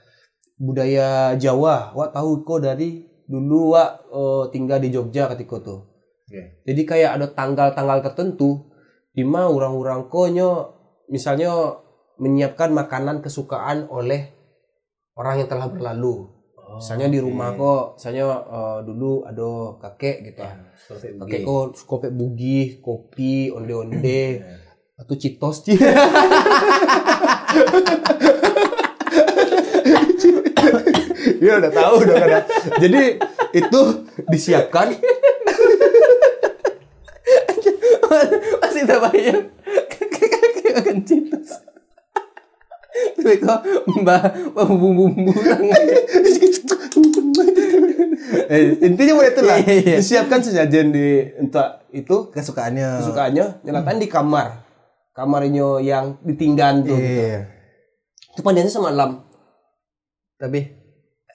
[0.59, 5.81] Budaya Jawa, wak tahu kok dari dulu wak eh, tinggal di Jogja ketika tuh.
[6.27, 6.67] Oke.
[6.67, 8.69] Jadi kayak ada tanggal-tanggal tertentu
[9.14, 10.77] di mana orang-orang konyo
[11.09, 11.79] misalnya
[12.19, 14.35] menyiapkan makanan kesukaan oleh
[15.14, 16.38] orang yang telah berlalu.
[16.77, 20.45] Misalnya di rumah kok, misalnya eh, dulu ada kakek gitu.
[20.77, 24.45] Seperti Kakek kok kopi bugih, kopi, onde-onde,
[24.99, 25.65] atau citos
[31.39, 32.45] Iya udah tahu udah kan.
[32.83, 33.03] Jadi
[33.55, 33.81] itu
[34.27, 34.91] disiapkan
[38.59, 39.45] Masih tak bayang.
[39.87, 41.68] Kakek akan citus.
[43.15, 43.61] Tapi kok
[43.99, 45.33] mbak bumbu-bumbu
[48.49, 51.07] eh, intinya mulai itu lah Iya, iya, disiapkan sesajen di
[51.37, 52.89] untuk itu kesukaannya.
[53.01, 54.49] kesukaannya nyalakan di kamar.
[55.11, 56.95] Kamarnya yang ditinggal tuh.
[56.95, 57.51] Iya.
[58.31, 59.19] itu panjangnya semalam
[60.37, 60.63] Tapi?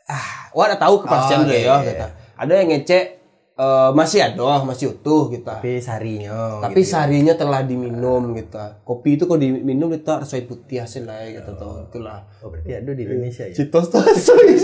[0.05, 2.07] Ah wah udah tahu kepastian Oh, dia ya gitu.
[2.33, 3.03] ada yang ngecek
[3.53, 6.57] eh, masih ada masih utuh gitu tapi sarinya.
[6.63, 6.89] tapi gitu ya.
[6.89, 11.41] seharinya telah diminum gitu kopi itu kok diminum itu harus soy putih hasil lah ya,
[11.41, 13.55] gitu tuh itulah Oh berarti ada di Indonesia ya.
[13.55, 14.59] Citos tuh soy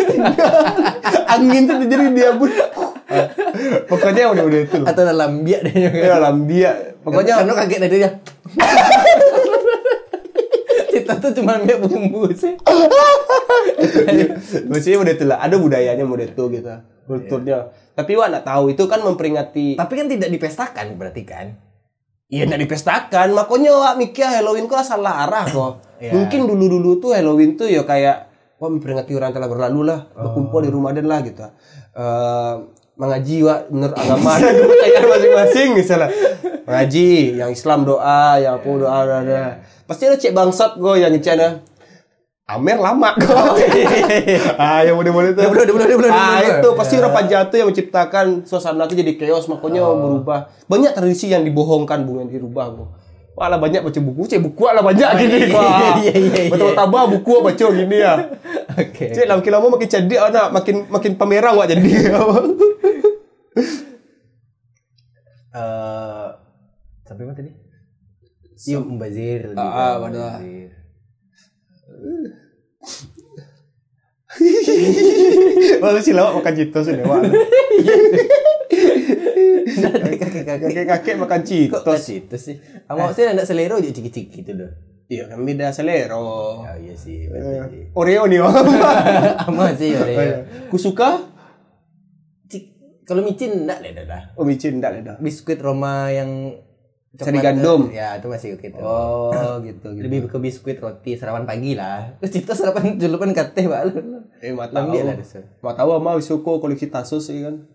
[1.33, 2.51] angin tuh jadi dia pun
[3.89, 4.79] pokoknya udah udah itu.
[4.85, 5.73] Atau dalam biak deh.
[5.73, 8.11] Ya, dalam dia pokoknya karena kaget tadi dia.
[10.89, 12.53] Cita tuh cuma biak bumbu sih.
[14.69, 16.69] maksudnya udah itu lah ada budayanya udah itu gitu
[17.09, 21.51] kulturnya tapi wah nggak tahu itu kan memperingati Tapi kan tidak dipestakan berarti kan.
[22.31, 25.83] Iya nggak dipestakan, makanya wak mikir Halloween kok salah arah kok.
[25.99, 26.15] Iya.
[26.15, 28.31] Mungkin dulu-dulu tuh Halloween tuh ya kayak
[28.61, 31.43] wah memperingati orang telah berlalu lah, berkumpul di rumah dan lah gitu.
[31.43, 32.55] Eh
[32.99, 36.09] mengaji wak menurut agama ada kepercayaan masing-masing misalnya.
[36.67, 39.15] Mengaji, yang Islam doa, yang apa doa ada.
[39.23, 39.41] ada.
[39.87, 41.65] Pasti ada cek bangsat gue yang ngecana.
[42.49, 43.61] Amer lama kok.
[44.63, 45.41] ah, yang model-model itu.
[45.45, 48.97] Dia belum, dia belum, dia belum, Ah, itu pasti orang jatuh yang menciptakan suasana itu
[48.97, 50.49] jadi chaos makanya berubah.
[50.65, 52.89] Banyak tradisi yang dibohongkan bu yang dirubah bu.
[53.37, 55.53] Walah banyak baca buku, cek buku lah banyak gini.
[55.53, 56.51] iya, iya, iya, iya.
[56.51, 58.17] Betul tambah buku baca gini ya.
[58.73, 59.13] Oke.
[59.13, 61.85] Cek makin lama makin cerdik anak, makin makin pamerang wak jadi.
[65.49, 66.27] Eh
[67.09, 67.49] sampai mana tadi?
[68.69, 69.57] Iya, Mbazir.
[69.57, 70.05] Ah, ah.
[70.05, 70.78] Mbazir.
[75.81, 77.25] Lalu si lawak makan citos ini wak.
[80.59, 81.83] Kakek-kakek makan Kok citos.
[81.83, 82.55] kasih itu sih?
[82.85, 84.71] Kamu sih enggak selera aja ciki-ciki gitu loh.
[85.09, 86.61] Iya kan beda selero.
[86.61, 87.89] Oh iya sih, berarti.
[87.97, 88.53] Oreo nih wak.
[89.49, 90.05] Ama sih ya.
[90.05, 90.37] ya.
[90.71, 91.25] Kusuka?
[92.45, 94.21] Cik- Kalau micin enggak lah dah.
[94.37, 95.13] Oh micin enggak ada.
[95.17, 96.53] Biskuit Roma yang
[97.17, 97.89] Sari gandum.
[97.89, 98.77] Ya, itu masih gitu.
[98.85, 100.05] Oh gitu gitu.
[100.05, 102.05] Lebih ke biskuit roti sarapan pagi lah.
[102.21, 104.21] Terus itu sarapan julupan kateh balu.
[104.45, 105.09] Eh, Lambia tahu.
[105.09, 105.15] lah.
[105.65, 107.65] Mau tahu ama wisuko koleksi Tazos ya kan.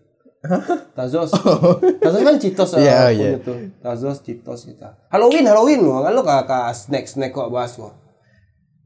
[0.95, 1.35] Tazos.
[2.03, 3.35] Tazos kan Citos Iya, uh, iya.
[3.35, 3.57] punya tuh.
[3.83, 5.03] Tazos, Citos kita.
[5.11, 5.99] Halloween, Halloween loh.
[5.99, 7.91] Kalau kakak snack-snack kok bahas kok.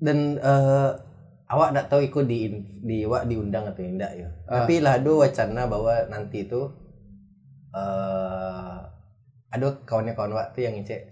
[0.01, 0.89] Dan eh,
[1.45, 2.49] awak enggak tahu ikut di
[2.81, 4.33] di awak diundang atau enggak ya.
[4.49, 4.63] Ah.
[4.65, 6.73] Tapi lah ada wacana bahwa nanti itu
[7.69, 8.98] eh
[9.49, 11.09] ada kawannya-kawan awak tuh yang ngecek.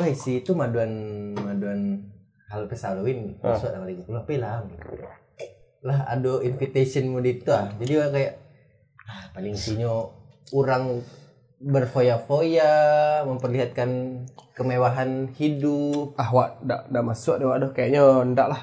[0.00, 0.90] Wah, si itu maduan
[1.38, 2.00] maduan
[2.50, 3.54] hal pesta Halloween Ah.
[3.54, 4.54] masuk tanggal 30 apa lah.
[5.84, 7.68] Lah ada invitation mode itu ah.
[7.76, 8.32] Jadi kayak
[9.04, 10.10] ah, paling sinyo
[10.50, 11.04] orang
[11.64, 12.72] berfoya-foya
[13.24, 14.20] memperlihatkan
[14.52, 17.56] kemewahan hidup Ah, wak, dak dak masuk deh, wak.
[17.62, 18.60] Aduh, kayaknya ndak lah.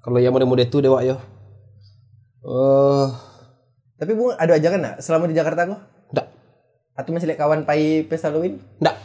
[0.00, 1.16] Kalau yang mode-mode itu deh, wak, yo.
[2.48, 3.06] Eh,
[3.98, 5.80] Tapi bu ada ajakan nggak selama di Jakarta kok?
[6.98, 7.06] Ndak.
[7.06, 8.58] Atau masih lihat kawan pai pesta Halloween?
[8.82, 8.96] Nggak.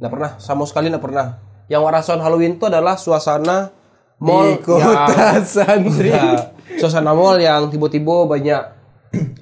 [0.00, 0.30] Nggak pernah.
[0.40, 1.36] Sama sekali nggak pernah.
[1.68, 3.68] Yang warasan Halloween itu adalah suasana
[4.16, 6.08] mall kota Santri.
[6.12, 8.62] Ya, suasana mall yang tiba-tiba banyak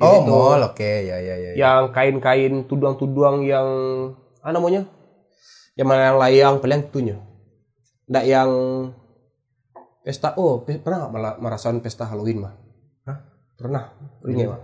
[0.03, 0.31] Oh, gitu.
[0.35, 0.61] mall.
[0.69, 1.51] Oke, ya ya ya.
[1.55, 3.67] yang kain-kain tuduang-tuduang yang
[4.43, 4.85] apa namanya?
[5.79, 7.17] Yang mana yang layang paling itunya.
[8.11, 8.51] Nggak yang
[10.05, 10.35] pesta.
[10.37, 12.55] Oh, pe- pernah nggak merasakan pesta Halloween mah?
[13.09, 13.19] Hah?
[13.57, 13.97] Pernah.
[14.21, 14.61] Ringnya mah.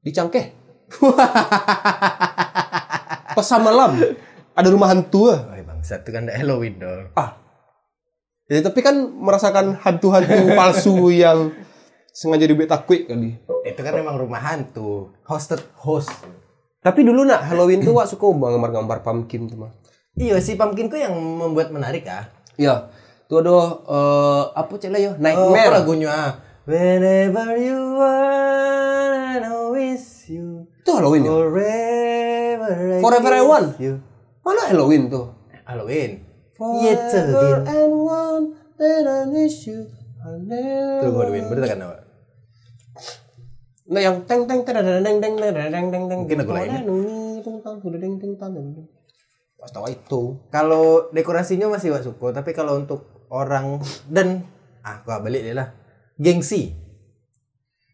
[0.00, 0.57] Di Cangkeh.
[3.36, 3.92] Pas malam
[4.58, 5.46] ada rumah hantu ah.
[5.46, 7.14] Oh, bangsa itu kan Halloween dong.
[7.14, 7.38] ah.
[8.48, 11.52] Jadi tapi kan merasakan hantu-hantu palsu yang
[12.16, 13.36] sengaja dibuat takut kali.
[13.62, 15.12] Itu kan memang rumah hantu.
[15.28, 16.10] Hosted host.
[16.80, 19.70] Tapi dulu nak Halloween tuh wak suka gambar-gambar pumpkin tuh mah.
[20.18, 22.26] Iya, si pumpkinku yang membuat menarik ah.
[22.58, 22.90] Iya.
[23.28, 25.10] Tuh ada eh, apa cek lah yo?
[25.12, 25.72] Oh, apa Nightmare.
[25.78, 26.08] lagunya?
[26.10, 26.30] ah?
[26.64, 30.17] Whenever you want, I always you.
[30.78, 31.30] Itu Halloween ya?
[31.34, 33.68] Forever, I Forever I want.
[33.76, 34.00] You.
[34.46, 35.34] Mana Halloween tuh?
[35.68, 36.24] Halloween.
[36.56, 36.94] Iya.
[36.96, 38.44] Forever and one
[38.80, 39.84] that I miss you.
[40.18, 41.78] Itu Halloween, bener kan?
[43.88, 46.84] Nah yang teng teng teng teng teng teng teng teng teng teng Mungkin lagu lainnya.
[49.58, 50.20] Pas tahu itu.
[50.52, 54.44] Kalau dekorasinya masih wak suko, tapi kalau untuk orang dan
[54.84, 55.72] ah gua balik deh lah.
[56.20, 56.76] Gengsi.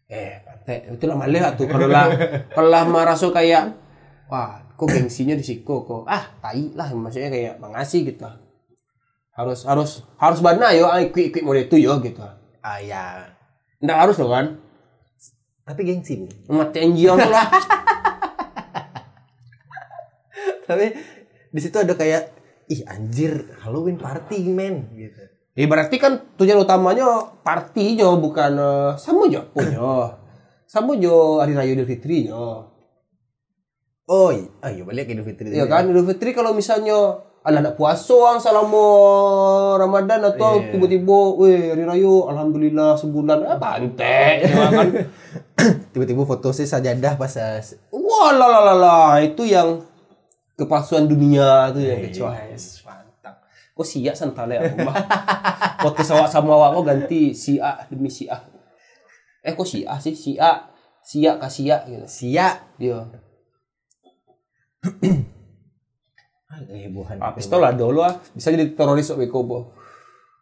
[0.05, 2.09] Eh, pate, itu lah malah tuh kalau lah
[2.49, 3.77] kalau lah merasa kayak
[4.25, 6.03] wah, kok gengsinya di siko kok.
[6.09, 8.25] Ah, tai lah maksudnya kayak mengasih gitu.
[9.35, 12.25] Harus harus harus bana yo ah, ikut ikut model itu yo gitu.
[12.65, 13.29] Ah ya.
[13.79, 14.57] Nggak harus loh kan?
[15.65, 16.29] Tapi gengsi bu.
[16.49, 17.47] Mati anjing lah.
[20.65, 20.97] tapi
[21.53, 22.33] di situ ada kayak
[22.73, 25.21] ih anjir Halloween party men gitu.
[25.55, 30.24] Ya berarti kan tujuan utamanya party jo bukan eh, sama jo punya.
[30.65, 32.65] Sama jo hari raya Idul Fitri jo.
[34.05, 35.53] Oh, iya, ah, iya balik Idul Fitri.
[35.53, 38.85] Iya kan Idul Fitri kalau misalnya ala nak puasa orang selama
[39.77, 40.73] Ramadan atau Iya.
[40.73, 44.87] tiba-tiba weh hari raya alhamdulillah sebulan ah pantek ya kan.
[45.93, 47.33] Tiba-tiba foto si sajadah pas
[48.81, 49.85] lah itu yang
[50.57, 52.05] kepalsuan dunia tuh yang Iya.
[52.09, 53.35] kecuali mantap.
[53.77, 54.95] Kok sia santale aku mah.
[55.85, 58.41] Podcast awak sama awak kok ganti si A demi si A.
[59.45, 60.73] Eh kok si A sih si A
[61.05, 62.05] sia kasih ya gitu.
[62.09, 62.47] sia.
[62.81, 63.05] Dia.
[66.65, 67.21] Kehebohan.
[67.21, 68.17] Ah, pistol lah dulu ah.
[68.33, 69.59] Bisa jadi teroris kok Beko bo.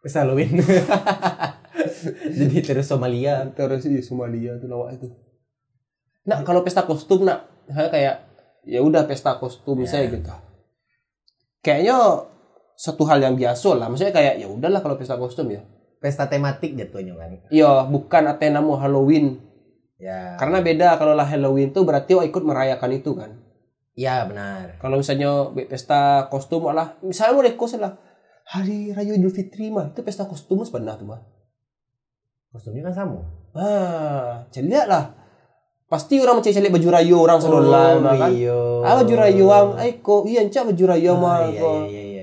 [0.00, 0.60] Pas Halloween.
[2.38, 3.48] Jadi terus Somalia.
[3.56, 5.08] Teroris di Somalia tuh lawak itu.
[6.28, 8.16] Nah, kalau pesta kostum nak, saya kayak
[8.64, 10.28] ya udah pesta kostum saya gitu.
[11.64, 11.96] Kayaknya
[12.76, 13.88] satu hal yang biasa lah.
[13.88, 15.64] Maksudnya kayak ya udahlah kalau pesta kostum ya.
[16.04, 17.40] Pesta tematik jatuhnya kan.
[17.48, 19.40] Iya, bukan Athena mau Halloween.
[19.96, 20.36] Ya.
[20.36, 23.40] Karena beda kalau lah Halloween tuh berarti oh ikut merayakan itu kan.
[23.96, 24.76] Iya benar.
[24.76, 27.96] Kalau misalnya pesta kostum malah misalnya mau dekos lah
[28.44, 31.20] hari raya Idul Fitri mah itu pesta kostum sebenarnya tuh mah.
[32.52, 33.24] Kostumnya kan sama.
[33.56, 35.14] Ah, celik lah.
[35.88, 38.30] Pasti orang mencari celik baju raya orang sedolan mah kan.
[38.34, 38.60] iya.
[38.82, 42.02] Ah baju raya ang, eh kok iya encak baju raya Ah, mah iya, iya, iya,
[42.02, 42.13] iya.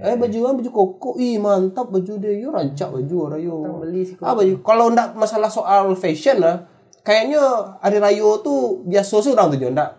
[0.00, 3.16] Eh baju ang baju koko, ih mantap baju dia, yo rancak baju.
[3.28, 6.64] Orang beli sih Ah baju kalau ndak masalah soal fashion lah,
[7.04, 7.40] kayaknya
[7.84, 9.90] hari raya tuh biasa sih orang tuh ndak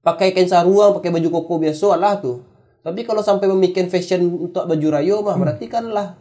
[0.00, 2.40] pakai kain sarung, pakai baju koko biasa lah tuh.
[2.80, 6.16] Tapi kalau sampai memikir fashion untuk baju raya mah berarti kan lah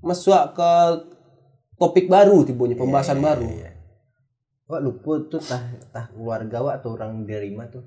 [0.00, 0.70] masuk ke
[1.76, 3.44] topik baru tibonya pembahasan baru.
[3.44, 3.76] Iya.
[4.64, 5.60] Wah lupa tuh tah
[5.92, 7.84] tah keluarga wak atau orang derima tuh.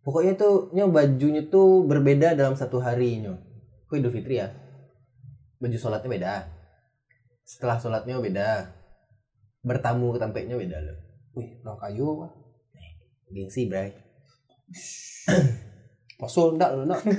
[0.00, 3.36] Pokoknya tuh nyo bajunya tuh berbeda dalam satu hari nyo.
[3.90, 4.46] Kok Idul Fitri ya?
[5.58, 6.46] Baju sholatnya beda.
[7.42, 8.70] Setelah sholatnya beda.
[9.66, 10.94] Bertamu ke tampeknya beda loh.
[11.34, 12.30] Wih, orang kayu mah.
[13.34, 13.90] Gengsi bray.
[16.22, 17.02] Masuk enggak lu nak.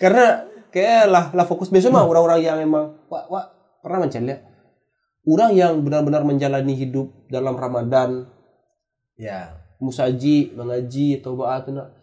[0.00, 3.44] Karena kayak lah lah fokus biasa mah orang-orang yang emang wah, wah
[3.80, 4.40] pernah mencari lihat
[5.26, 8.30] orang yang benar-benar menjalani hidup dalam Ramadan,
[9.16, 9.56] Ya.
[9.82, 11.95] musaji, mengaji atau baat nak.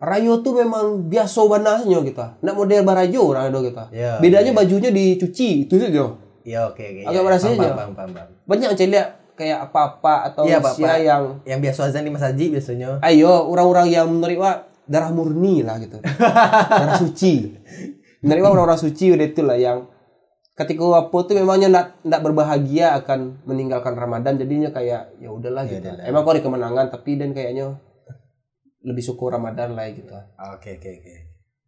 [0.00, 2.40] Rayo tuh memang biasa banasnya kita.
[2.40, 3.84] Nak model barajo orang itu kita.
[3.92, 4.16] Ya.
[4.16, 6.16] Bedanya bajunya dicuci, itu saja.
[6.40, 7.00] Ya oke oke.
[7.04, 7.60] Agak ya, berasa paham, aja.
[7.60, 8.28] paham, paham, paham, paham.
[8.48, 13.00] Banyak yang lihat kayak apa-apa atau Iya, usia yang Yang biasa azan di masjid biasanya.
[13.00, 15.96] ayo orang-orang yang menerima darah murni lah gitu
[16.80, 17.56] darah suci
[18.20, 19.88] menerima orang-orang suci udah itulah yang
[20.52, 25.80] ketika apa tuh memangnya ndak ndak berbahagia akan meninggalkan Ramadan jadinya kayak ya udahlah Ya
[25.80, 27.80] gitu emang kok ada kemenangan tapi dan kayaknya
[28.80, 30.12] lebih syukur Ramadan lah gitu
[30.56, 31.14] Oke oke oke.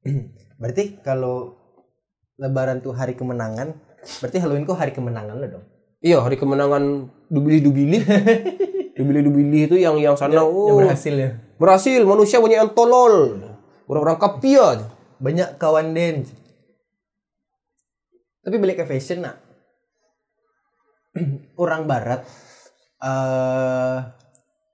[0.61, 1.59] Berarti kalau
[2.41, 3.77] Lebaran tuh hari kemenangan,
[4.19, 5.65] berarti Halloween kok hari kemenangan lo dong.
[6.03, 8.03] iya hari kemenangan dubili-dubili
[8.97, 11.31] Dibeli-dibeli itu yang yang sana Yang oh, berhasil ya.
[11.57, 13.41] berhasil manusia banyak yang tolol.
[13.89, 14.85] Orang-orang kapia.
[15.17, 16.29] Banyak kawan Den.
[18.43, 19.41] Tapi balik ke fashion nak.
[21.63, 22.27] Orang barat
[23.03, 23.99] eh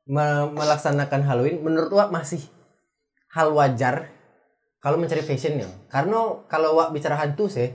[0.09, 2.41] me- melaksanakan Halloween menurut Wak masih
[3.37, 4.09] hal wajar
[4.81, 5.69] kalau mencari fashionnya.
[5.93, 7.71] Karena kalau Wak bicara hantu sih,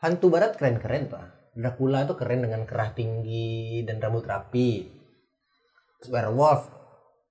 [0.00, 1.22] hantu barat keren-keren tuh.
[1.56, 4.92] Dracula itu keren dengan kerah tinggi dan rambut rapi.
[6.12, 6.68] Werewolf,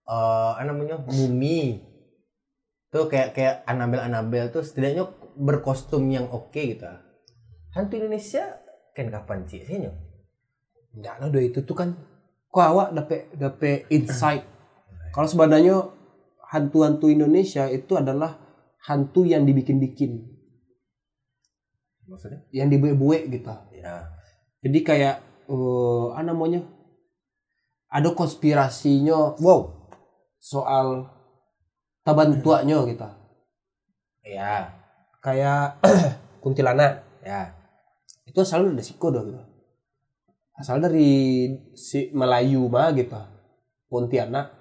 [0.09, 1.77] apa namanya mumi,
[2.89, 5.05] tuh kayak kayak Annabelle Annabelle tuh setidaknya
[5.37, 6.89] berkostum yang oke gitu.
[7.77, 8.65] Hantu Indonesia
[8.97, 9.85] kan kapan sih sih
[10.95, 11.93] Enggak lah, itu tuh kan
[12.55, 14.47] kok awak dapet dapet insight.
[15.11, 15.91] Kalau sebenarnya
[16.47, 18.39] hantu-hantu Indonesia itu adalah
[18.87, 20.23] hantu yang dibikin-bikin,
[22.07, 22.47] Maksudnya?
[22.55, 23.51] yang dibuat-buat gitu.
[23.75, 24.07] Ya.
[24.63, 25.15] Jadi kayak
[25.51, 26.63] eh apa namanya?
[27.91, 29.91] Ada konspirasinya, wow,
[30.39, 31.11] soal
[32.07, 33.07] taban tuanya gitu.
[34.23, 34.71] Ya.
[35.19, 35.83] Kayak
[36.43, 37.51] kuntilanak Ya.
[38.29, 39.41] itu asalnya dari siko dong gitu.
[40.55, 41.11] Asal dari
[41.75, 43.19] si Melayu mah gitu.
[43.91, 44.55] Pontianak.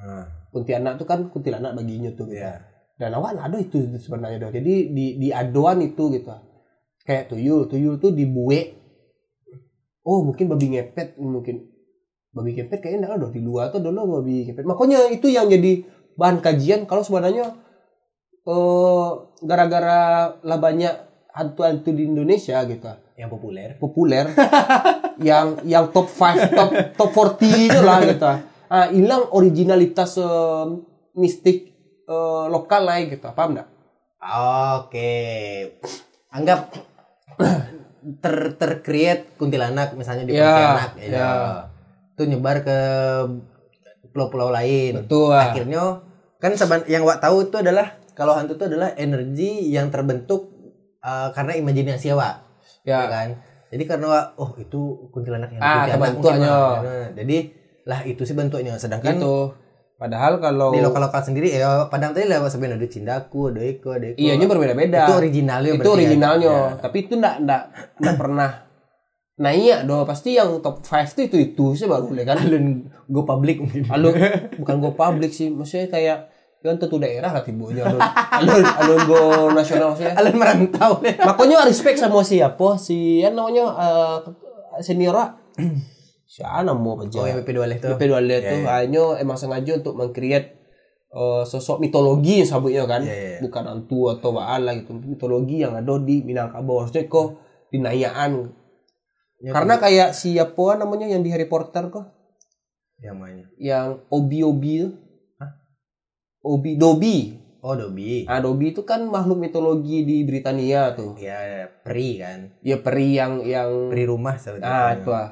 [0.00, 2.40] Nah, Pontianak itu kan kuntilanak baginya tuh gitu.
[2.40, 2.64] ya.
[2.96, 4.54] Dan awak ada itu sebenarnya dong.
[4.54, 6.30] Jadi di di aduan itu gitu.
[7.04, 8.80] Kayak tuyul, tuyul tuh dibuek.
[10.04, 11.64] Oh mungkin babi ngepet mungkin
[12.32, 14.64] babi ngepet kayaknya enggak ada di luar tuh dulu babi ngepet.
[14.64, 15.84] Makanya itu yang jadi
[16.16, 17.56] bahan kajian kalau sebenarnya
[18.44, 19.10] eh
[19.44, 22.86] gara-gara lah banyak hantu-hantu di Indonesia gitu
[23.18, 23.68] Yang populer.
[23.76, 24.24] populer
[25.28, 28.30] yang yang top 5 top top 40 itu lah gitu.
[28.70, 30.66] Ah, hilang originalitas eh,
[31.14, 31.74] mistik
[32.06, 33.26] eh, lokal lah gitu.
[33.34, 33.68] Paham enggak?
[34.78, 35.12] Oke.
[36.30, 36.70] Anggap
[38.22, 41.06] ter tercreate kuntilanak misalnya di Ya, Pontianak ya.
[41.10, 41.30] ya.
[42.14, 42.78] Itu nyebar ke
[44.10, 45.02] pulau-pulau lain.
[45.02, 45.34] Betul.
[45.34, 46.02] Akhirnya
[46.38, 46.54] kan
[46.86, 50.53] yang Wak tahu itu adalah kalau hantu itu adalah energi yang terbentuk
[51.04, 52.10] uh, karena imajinasi.
[52.10, 52.40] Ya.
[52.84, 53.28] Ya kan?
[53.68, 54.80] Jadi karena Wak, oh itu
[55.12, 56.78] kuntilanak yang Ah, mungkin, Wak.
[56.80, 57.36] Nah, jadi
[57.84, 58.80] lah itu sih bentuknya.
[58.80, 59.52] Sedangkan gitu.
[59.94, 64.06] Padahal kalau di lokal-lokal sendiri ya Padang tadi lewat sebenarnya ada Cindaku, ada Eko, ada
[64.10, 64.18] Eko.
[64.18, 65.06] iya nya berbeda-beda.
[65.06, 65.94] Itu originalnya Itu ya?
[65.94, 66.50] originalnya.
[66.50, 66.58] Ya.
[66.82, 67.62] Tapi itu enggak enggak
[68.02, 68.50] enggak pernah
[69.38, 70.02] naik doh.
[70.02, 72.36] Pasti yang top 5 itu itu itu sih baru boleh kan.
[72.42, 73.86] Alun go public mungkin.
[73.86, 74.14] Alun
[74.60, 75.48] bukan go public sih.
[75.54, 76.18] Maksudnya kayak
[76.64, 78.00] kan tentu daerah lah tibonya alun
[78.40, 79.20] alun alun go
[79.52, 80.16] nasional maksudnya.
[80.16, 81.12] Alun merantau deh.
[81.28, 84.16] Makanya respect sama siapa si yang namanya eh,
[84.80, 85.30] senior Wak.
[86.24, 87.20] si Ana mau aja.
[87.20, 87.86] Oh yang PP2 itu.
[87.94, 88.80] BP dua Ya, itu ya.
[88.80, 90.48] hanya emang sengaja untuk mengcreate
[91.12, 93.38] eh, sosok mitologi sabutnya kan, Ya, ya, ya.
[93.44, 97.38] bukan hantu atau bala gitu, mitologi yang ada di Minangkabau harusnya kok
[97.70, 98.50] dinayaan.
[99.38, 102.08] Ya, Karena kayak siapa namanya yang di Harry Potter kok,
[102.98, 103.44] yang mana?
[103.60, 105.03] yang Obi Obi
[106.44, 107.40] Obi Dobby.
[107.64, 108.28] Oh Dobby.
[108.28, 111.16] Ah Dobby itu kan makhluk mitologi di Britania tuh.
[111.16, 112.52] Ya peri kan.
[112.60, 114.68] Ya peri yang yang Peri rumah sebetulnya.
[114.68, 115.28] ah itu ah.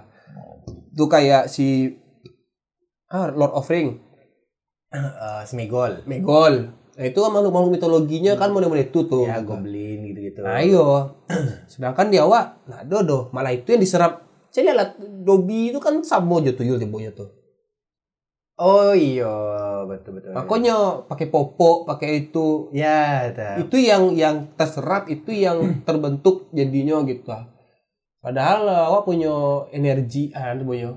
[0.96, 1.92] Itu kayak si
[3.12, 4.00] ah Lord of Ring.
[4.92, 6.04] Eh, Smigol.
[6.08, 6.72] Megol.
[6.92, 9.24] Nah, itu kan makhluk-makhluk mitologinya kan model-model itu tuh.
[9.24, 10.44] Ya goblin gitu-gitu.
[10.44, 11.08] Nah, iya.
[11.72, 14.28] Sedangkan di awak, nah dodo, malah itu yang diserap.
[14.52, 17.32] Saya lihat Dobby itu kan aja tuyul tibonya tuh.
[18.62, 19.34] Oh iya
[19.90, 20.38] betul betul.
[20.38, 22.70] Makanya pakai popok, pakai itu.
[22.70, 23.66] Ya, tahu.
[23.66, 27.26] Itu yang yang terserap, itu yang terbentuk jadinya gitu.
[28.22, 30.94] Padahal awak punya energi, ah, itu punya.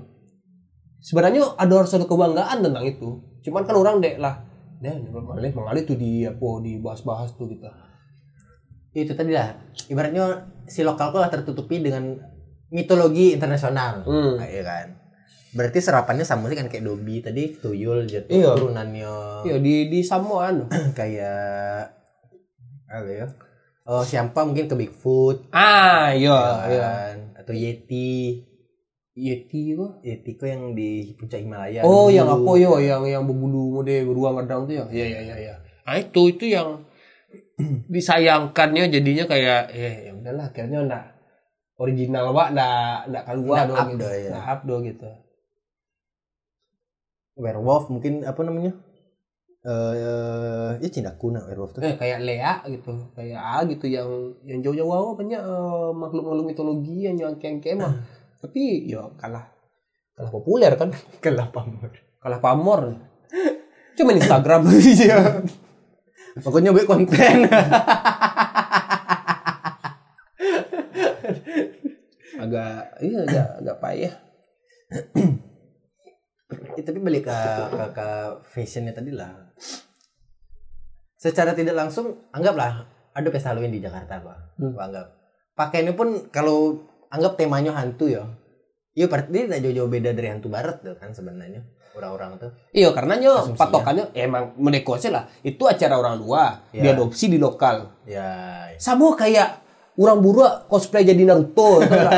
[1.02, 3.18] Sebenarnya ada ada kebanggaan tentang itu.
[3.42, 4.46] Cuman kan orang dek lah,
[4.78, 7.66] deh mengalir mengalir tuh di apa dibahas-bahas tuh gitu.
[8.96, 9.58] itu tadi lah.
[9.90, 12.16] Ibaratnya si lokal kok lah tertutupi dengan
[12.70, 14.06] mitologi internasional.
[14.06, 14.40] Hmm.
[14.40, 15.05] Nah, iya kan.
[15.56, 18.52] Berarti serapannya sama sih kan kayak Dobby tadi tuyul jatuh Iya.
[18.52, 20.68] turunannya Iya di di Samoan.
[20.98, 21.96] kayak
[22.86, 23.26] apa ya?
[23.82, 26.80] Oh, siapa mungkin ke Bigfoot, Ah, ya iya, iya.
[26.82, 27.16] kan?
[27.38, 28.42] Atau Yeti.
[29.14, 30.02] Yeti apa?
[30.02, 31.80] Yeti kok yang di puncak Himalaya.
[31.80, 32.12] Oh, berbulu.
[32.12, 34.84] yang apa yo, yang yang berbulu mode beruang kadang tuh ya.
[34.90, 35.54] Iya, iya, iya, iya.
[35.82, 36.82] Nah, itu itu yang
[37.86, 41.04] disayangkannya jadinya kayak ya ya udahlah akhirnya enggak
[41.78, 44.02] original wak enggak enggak keluar dong gitu.
[44.02, 44.30] dah, ya.
[44.36, 45.08] Up dong gitu.
[47.36, 48.72] Werewolf mungkin apa namanya?
[49.66, 49.92] Eh,
[50.78, 51.82] ya cindaku nak werewolf tuh.
[51.84, 54.08] Eh kayak Lea gitu, kayak A gitu yang
[54.46, 57.92] yang jauh-jauh banyak eh, makhluk-makhluk mitologi yang yang keng mah.
[58.42, 59.46] Tapi ya kalah
[60.16, 60.88] kalah populer kan,
[61.24, 61.92] Kelap pamor.
[62.22, 62.80] kalah pamor.
[63.96, 65.40] Cuma Instagram aja.
[66.44, 67.48] Pokoknya buat konten.
[72.36, 74.14] agak iya agak agak payah
[76.76, 77.36] Eh, tapi balik ke,
[77.72, 78.06] ke, ke
[78.46, 79.32] fashionnya tadi lah.
[81.16, 84.38] Secara tidak langsung, anggaplah ada pesta Halloween di Jakarta, Pak.
[84.60, 84.76] Hmm.
[84.76, 85.06] Anggap.
[85.56, 88.28] Pakaiannya pun kalau anggap temanya hantu ya.
[88.92, 91.64] Iya, berarti tidak jauh-jauh beda dari hantu barat tuh kan sebenarnya.
[91.96, 92.52] Orang-orang tuh.
[92.76, 93.56] Iya, karena Asumsinya.
[93.56, 95.24] patokannya ya emang menekosnya lah.
[95.40, 96.92] Itu acara orang luar, Ya.
[96.92, 97.88] diadopsi di lokal.
[98.04, 99.64] Ya, Sama kayak
[99.96, 101.80] orang buruk cosplay jadi Naruto.
[101.80, 102.12] nggak?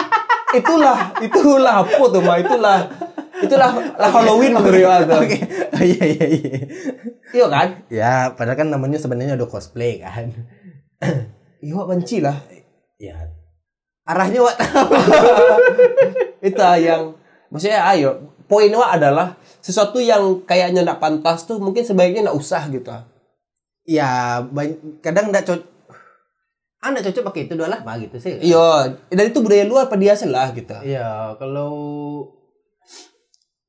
[0.64, 2.78] itulah, itulah apa tuh, mah itulah.
[3.44, 5.18] Itulah lah Halloween menurut tuh.
[5.22, 5.36] Oke.
[5.74, 6.58] Oh, iya iya iya.
[7.34, 7.68] Iya kan?
[7.92, 10.32] Ya, padahal kan namanya sebenarnya udah cosplay kan.
[11.58, 12.38] Iya, benci lah.
[13.02, 13.18] ya.
[14.06, 14.56] Arahnya Wak.
[16.48, 17.18] itu yang
[17.50, 22.94] maksudnya ayo poinnya adalah sesuatu yang kayaknya nggak pantas tuh mungkin sebaiknya nggak usah gitu
[23.88, 24.38] ya,
[25.02, 25.66] kadang enggak cocok
[26.78, 28.38] Ah, nggak cocok pakai itu doang lah, Pak, gitu sih.
[28.38, 31.74] iya dan itu budaya luar apa dia lah gitu Iya, kalau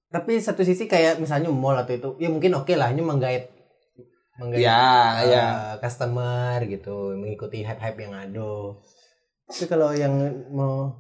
[0.10, 3.50] tapi satu sisi kayak misalnya mall atau itu, ya mungkin oke lah, ini menggait
[4.40, 5.46] menggait ya eh, ya
[5.78, 8.54] customer gitu, mengikuti hype-hype yang ada.
[9.50, 10.14] Tapi kalau yang
[10.50, 10.94] mau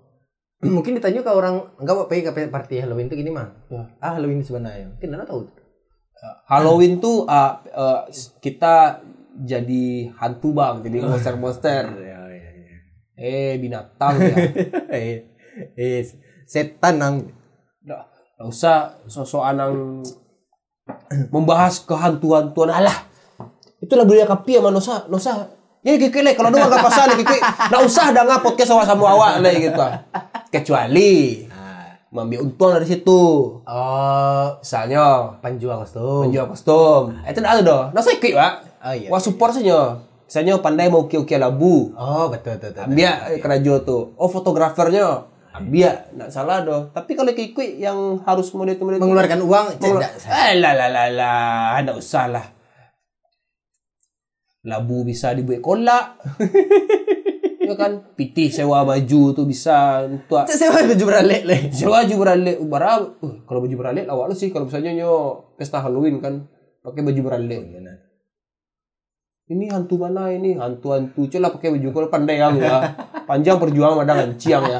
[0.75, 3.47] mungkin ditanya ke orang enggak apa ke party Halloween itu gini mah.
[3.71, 3.83] Ya.
[4.03, 4.91] Ah, Halloween sebenarnya.
[4.91, 5.47] Mungkin anda tahu.
[6.51, 8.11] Halloween tuh ah, eh,
[8.43, 8.99] kita
[9.39, 12.77] jadi hantu bang jadi monster-monster Ya, ya, ya.
[13.15, 14.35] eh binatang ya
[14.95, 15.31] eh,
[15.79, 16.01] eh,
[16.43, 17.15] setan nang
[18.39, 19.99] nggak nggak usah sosok anang
[21.27, 22.71] membahas kehantu-hantuan.
[22.71, 22.95] Alah
[23.79, 25.47] itulah budaya kapi ya manusia nusa
[25.79, 27.35] ya kiki le kalau doang nggak pasal kiki.
[27.67, 29.75] Nggak usah dah nggak podcast sama sama awak le gitu.
[30.49, 31.99] Kecuali Ah.
[32.09, 33.21] mengambil untung dari situ.
[33.61, 35.35] Oh, misalnya.
[35.43, 36.25] Penjual kostum.
[36.25, 37.13] menjual kostum.
[37.21, 37.83] Itu ada doh.
[37.91, 39.11] Usah ikut pak Oh iya.
[39.11, 39.99] wah support saja.
[40.25, 41.91] Misalnya pandai mau uki-uki labu.
[41.93, 42.71] Oh, betul betul.
[42.71, 42.87] betul.
[42.87, 43.11] ambil
[43.43, 44.03] kerajo tuh.
[44.15, 45.27] Oh fotografernya
[45.59, 50.57] ambil nggak salah doh tapi kalau kiki yang harus model model mengeluarkan uang tidak Eh
[50.61, 52.45] lah lah lah lah, nggak usah lah.
[54.65, 56.19] Labu bisa dibuat kolak.
[57.69, 61.57] ya kan, piti sewa baju tuh bisa untuk saya baju beralek le.
[61.69, 63.01] sewa baju beralek barang.
[63.23, 65.13] Uh, kalau baju beralek lawak lu sih kalau misalnya nyo
[65.57, 66.49] pesta Halloween kan
[66.81, 67.61] pakai baju beralek.
[69.49, 70.53] Ini hantu mana ini?
[70.61, 71.25] Hantu-hantu.
[71.25, 72.93] Coba pakai baju kalau pandai yang ya.
[73.25, 74.79] Panjang perjuangan ada nganciang ya.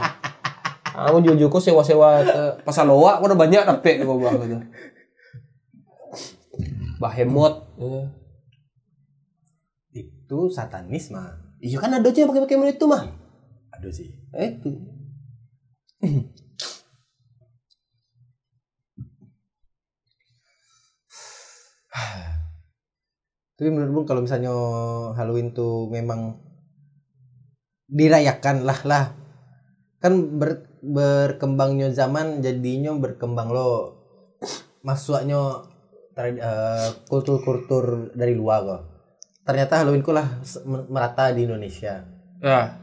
[1.08, 4.58] Aku kok sewa-sewa eh, pasar loak udah banyak dapet kau bang gitu.
[7.00, 7.54] Bahemot.
[7.80, 8.06] eh.
[9.95, 11.39] Itu satanis mah.
[11.64, 13.04] Iya kan ada aja yang pakai-pakai itu mah.
[13.80, 14.12] Aduh sih.
[14.36, 14.72] Eh, Itu.
[23.60, 24.56] Tapi menurut Bung kalau misalnya
[25.20, 26.39] Halloween tuh memang
[27.91, 29.04] dirayakan lah lah.
[30.00, 33.99] Kan ber, berkembangnya zaman jadinya berkembang lo
[34.84, 35.67] masuknya
[36.15, 38.82] trad- eh, kultur-kultur dari luar kok.
[39.43, 40.27] Ternyata Halloween ku lah
[40.91, 42.05] merata di Indonesia.
[42.39, 42.75] Ya.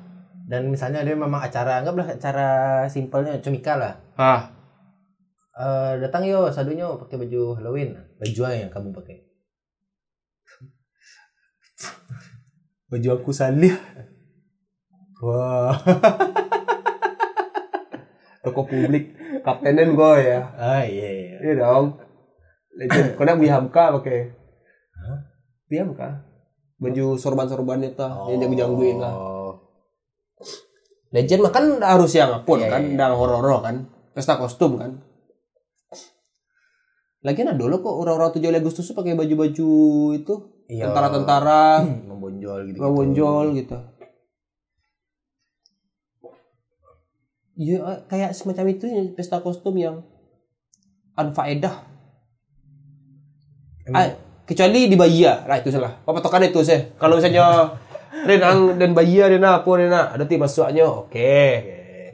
[0.47, 2.49] Dan misalnya ada memang acara, anggaplah acara
[2.87, 3.95] simpelnya cumika lah.
[4.15, 4.43] Ah.
[5.57, 7.97] Eh, datang yo sadunya pakai baju Halloween.
[8.21, 9.17] Baju apa yang kamu pakai?
[12.93, 13.75] Baju aku salih.
[15.25, 15.75] Wah.
[18.57, 19.13] Toko publik.
[19.45, 20.41] Kaptenen gue ya.
[20.57, 21.37] Ah iya iya.
[21.45, 22.01] Iya dong.
[22.73, 23.21] Legend.
[23.21, 24.33] Kau nak beli hamka pakai.
[24.97, 25.19] Hah?
[25.69, 26.09] Beli hamka.
[26.81, 28.01] Baju sorban-sorban itu
[28.33, 29.13] yang jago-jagoin lah.
[29.13, 29.53] Oh.
[31.13, 33.09] Legend mah kan harus yang apun Iya, kan, iya, iya.
[33.09, 35.01] yang horor kan, pesta kostum kan.
[37.25, 39.71] Lagian ada loh kok orang-orang 7 Agustus tuh pakai baju-baju
[40.15, 40.35] itu
[40.69, 40.91] Iya.
[40.91, 42.79] tentara-tentara membonjol gitu.
[42.81, 43.77] bonjol gitu.
[47.57, 47.81] Eh,
[48.13, 50.05] kayak semacam itu ya, pesta kostum yang
[51.17, 51.89] anfaedah.
[53.97, 54.13] Ah,
[54.45, 56.05] kecuali di Bahia, lah itu salah.
[56.05, 56.93] Apa patokan itu sih?
[57.01, 57.73] Kalau misalnya
[58.29, 61.41] Renang dan Bahia Rena apa Rena ada tim masuknya, oke.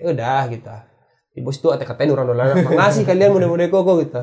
[0.07, 0.71] Udah gitu.
[1.33, 2.55] Di bos itu ada katain orang dolar.
[2.63, 4.23] Makasih kalian mudah-mudahan kok kok gitu.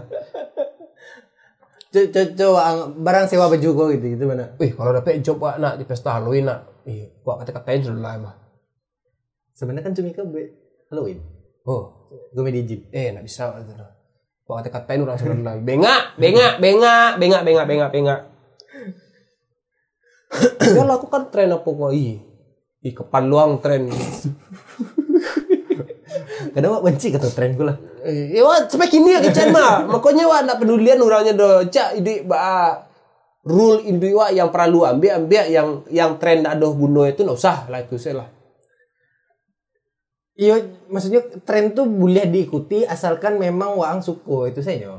[2.37, 4.53] Coba barang sewa baju kok gitu gitu mana?
[4.61, 6.85] Wih, kalau dapet job Wak, nak di pesta Halloween nak.
[6.85, 8.37] Ih, gua kata katain sudah lah emang.
[9.57, 11.21] Sebenarnya kan cumika be Halloween.
[11.69, 12.81] Oh, Gue main di gym.
[12.89, 13.73] eh nak bisa gitu.
[14.49, 15.55] Gua kata katain orang sudah lah.
[15.61, 18.19] Bengak, bengak, bengak, bengak, bengak, bengak, bengak.
[20.65, 21.91] Ya lah, aku kan tren apa kok?
[21.93, 22.17] Ih,
[22.81, 23.93] ih kepaluang tren.
[26.57, 27.77] Kadang wak benci kata tren gue lah.
[28.01, 29.85] Eh, ya wah, sampai kini ya kecan mah.
[29.85, 31.69] Makanya wah nak pedulian orangnya do.
[31.69, 32.73] Cak ide ba
[33.45, 37.69] rule indui wah yang perlu ambil ambil yang yang tren ada bunuh itu nggak usah
[37.69, 38.29] lah itu saya lah.
[40.39, 40.55] Iya,
[40.87, 44.95] maksudnya tren tuh boleh diikuti asalkan memang waang suku itu saya.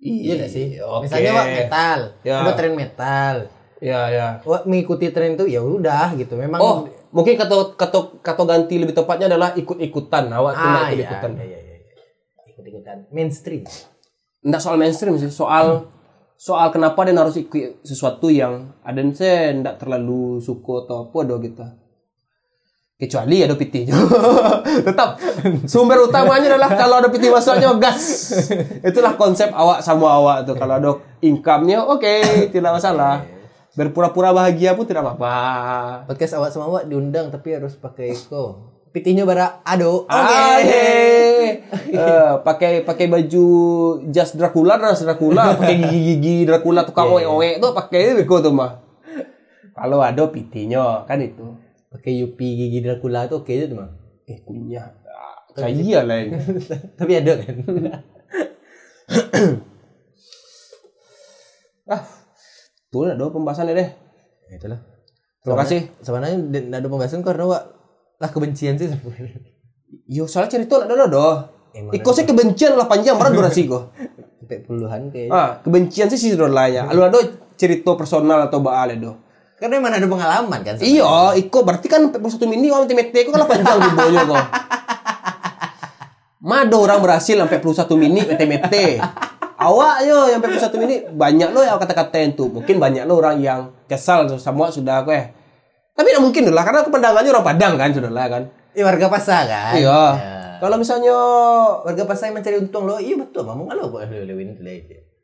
[0.00, 0.80] Iya gak sih?
[0.80, 1.04] Oke.
[1.04, 2.40] Misalnya wak metal, Ya.
[2.40, 3.36] ada tren metal.
[3.84, 4.26] Ya, ya.
[4.40, 6.32] Wak mengikuti tren itu ya udah gitu.
[6.40, 6.76] Memang Oh,
[7.12, 10.32] mungkin kata kata kata ganti lebih tepatnya adalah ikut-ikutan.
[10.32, 11.30] Awak ah, iya, ikut-ikutan.
[11.36, 11.76] iya, iya, iya.
[12.56, 13.68] Ikut-ikutan mainstream.
[14.40, 15.92] Nggak soal mainstream sih, soal
[16.40, 21.36] soal kenapa dia harus ikut sesuatu yang ada saya nggak terlalu suka atau apa do
[21.44, 21.60] gitu.
[23.00, 23.88] Kecuali ada PT
[24.86, 25.16] Tetap
[25.64, 28.36] sumber utamanya adalah kalau ada PT masuknya gas.
[28.84, 30.52] Itulah konsep awak sama awak tuh.
[30.52, 30.92] Kalau ada
[31.24, 33.24] income-nya oke, tidak masalah.
[33.72, 35.32] Berpura-pura bahagia pun tidak apa-apa.
[36.12, 38.68] Podcast awak sama awak diundang tapi harus pakai eko.
[38.92, 40.04] Pitinya bara ado.
[40.04, 40.44] Oke.
[40.60, 40.88] Oke.
[41.88, 43.46] Eh, pakai pakai baju
[44.12, 48.82] jas Dracula ras Dracula, pakai gigi-gigi Dracula tukang oe-oe itu pakai itu tuh mah.
[49.72, 51.69] Kalau ada pitinya kan itu.
[51.90, 53.90] Pakai Yupi gigi Dracula itu oke itu mah.
[54.30, 54.94] Eh kunyah.
[55.10, 56.38] Ah, Saya lah ini.
[56.98, 57.54] tapi ada kan.
[61.90, 62.06] Ah,
[62.94, 63.90] tuh ada pembahasannya deh.
[64.46, 64.78] Ya, itulah.
[65.42, 65.90] Terima kasih.
[66.06, 66.38] Sebenarnya
[66.78, 67.62] ada pembahasan karena wak
[68.22, 69.42] lah kebencian sih sebenarnya.
[70.14, 71.50] Yo soalnya cerita ada doh.
[71.74, 73.90] Emang Iko sih kebencian lah panjang berapa durasi kok.
[74.38, 75.34] Sampai puluhan kayak.
[75.34, 76.86] Ah, kebencian sih sih lainnya.
[76.94, 77.18] Lu ada
[77.58, 79.18] cerita personal atau baale do.
[79.60, 80.74] Karena emang ada pengalaman kan.
[80.80, 84.44] Iya, iko berarti kan 41 mini orang TMT itu kan panjang di bawahnya kok.
[86.40, 88.74] Mado orang berhasil sampai 41 mini TMT.
[89.60, 92.48] Awak yo yang 41 mini banyak lo yang kata-kata itu.
[92.48, 95.28] Mungkin banyak lo orang yang kesal sama sudah aku ya.
[95.92, 98.42] Tapi tidak mungkin lah karena kependangannya orang Padang kan sudah lah kan.
[98.72, 99.76] Iya warga pasar kan.
[99.76, 100.00] Iya.
[100.16, 100.40] Ya.
[100.60, 101.16] Kalau misalnya
[101.80, 103.48] Warga pasar yang mencari untung lo, iya betul.
[103.48, 104.62] Ngomong kalau kok lewin itu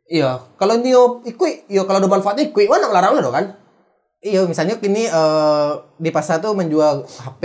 [0.08, 3.65] iya, kalau dia ikut, yo kalau ada manfaatnya ikut, mana larang lo kan?
[4.26, 5.70] Iya, misalnya kini eh,
[6.02, 7.44] di pasar tuh menjual HP.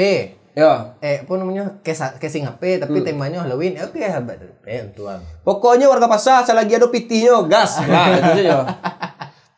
[0.52, 0.98] Ya.
[1.00, 1.80] Eh, apa namanya?
[2.18, 3.78] Casing HP tapi temanya Halloween.
[3.78, 4.42] Ya, Oke, habat.
[4.66, 5.22] Eh, tuang.
[5.46, 7.80] Pokoknya warga pasar selagi ada pitinya gas.
[7.86, 8.66] Nah, itu saja.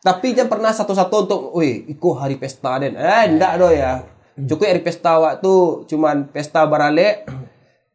[0.04, 2.92] Tapi jangan pernah satu-satu untuk, wih, iku hari pesta den.
[2.94, 4.04] Eh, ndak do ya.
[4.36, 7.24] Cukup hari pesta waktu cuman pesta barale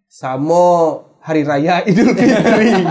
[0.09, 2.81] sama hari raya Idul Fitri.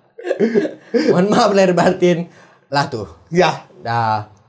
[1.12, 2.32] Mohon maaf lahir batin.
[2.72, 3.06] Lah tuh.
[3.28, 3.68] ya.
[3.84, 4.39] Dah.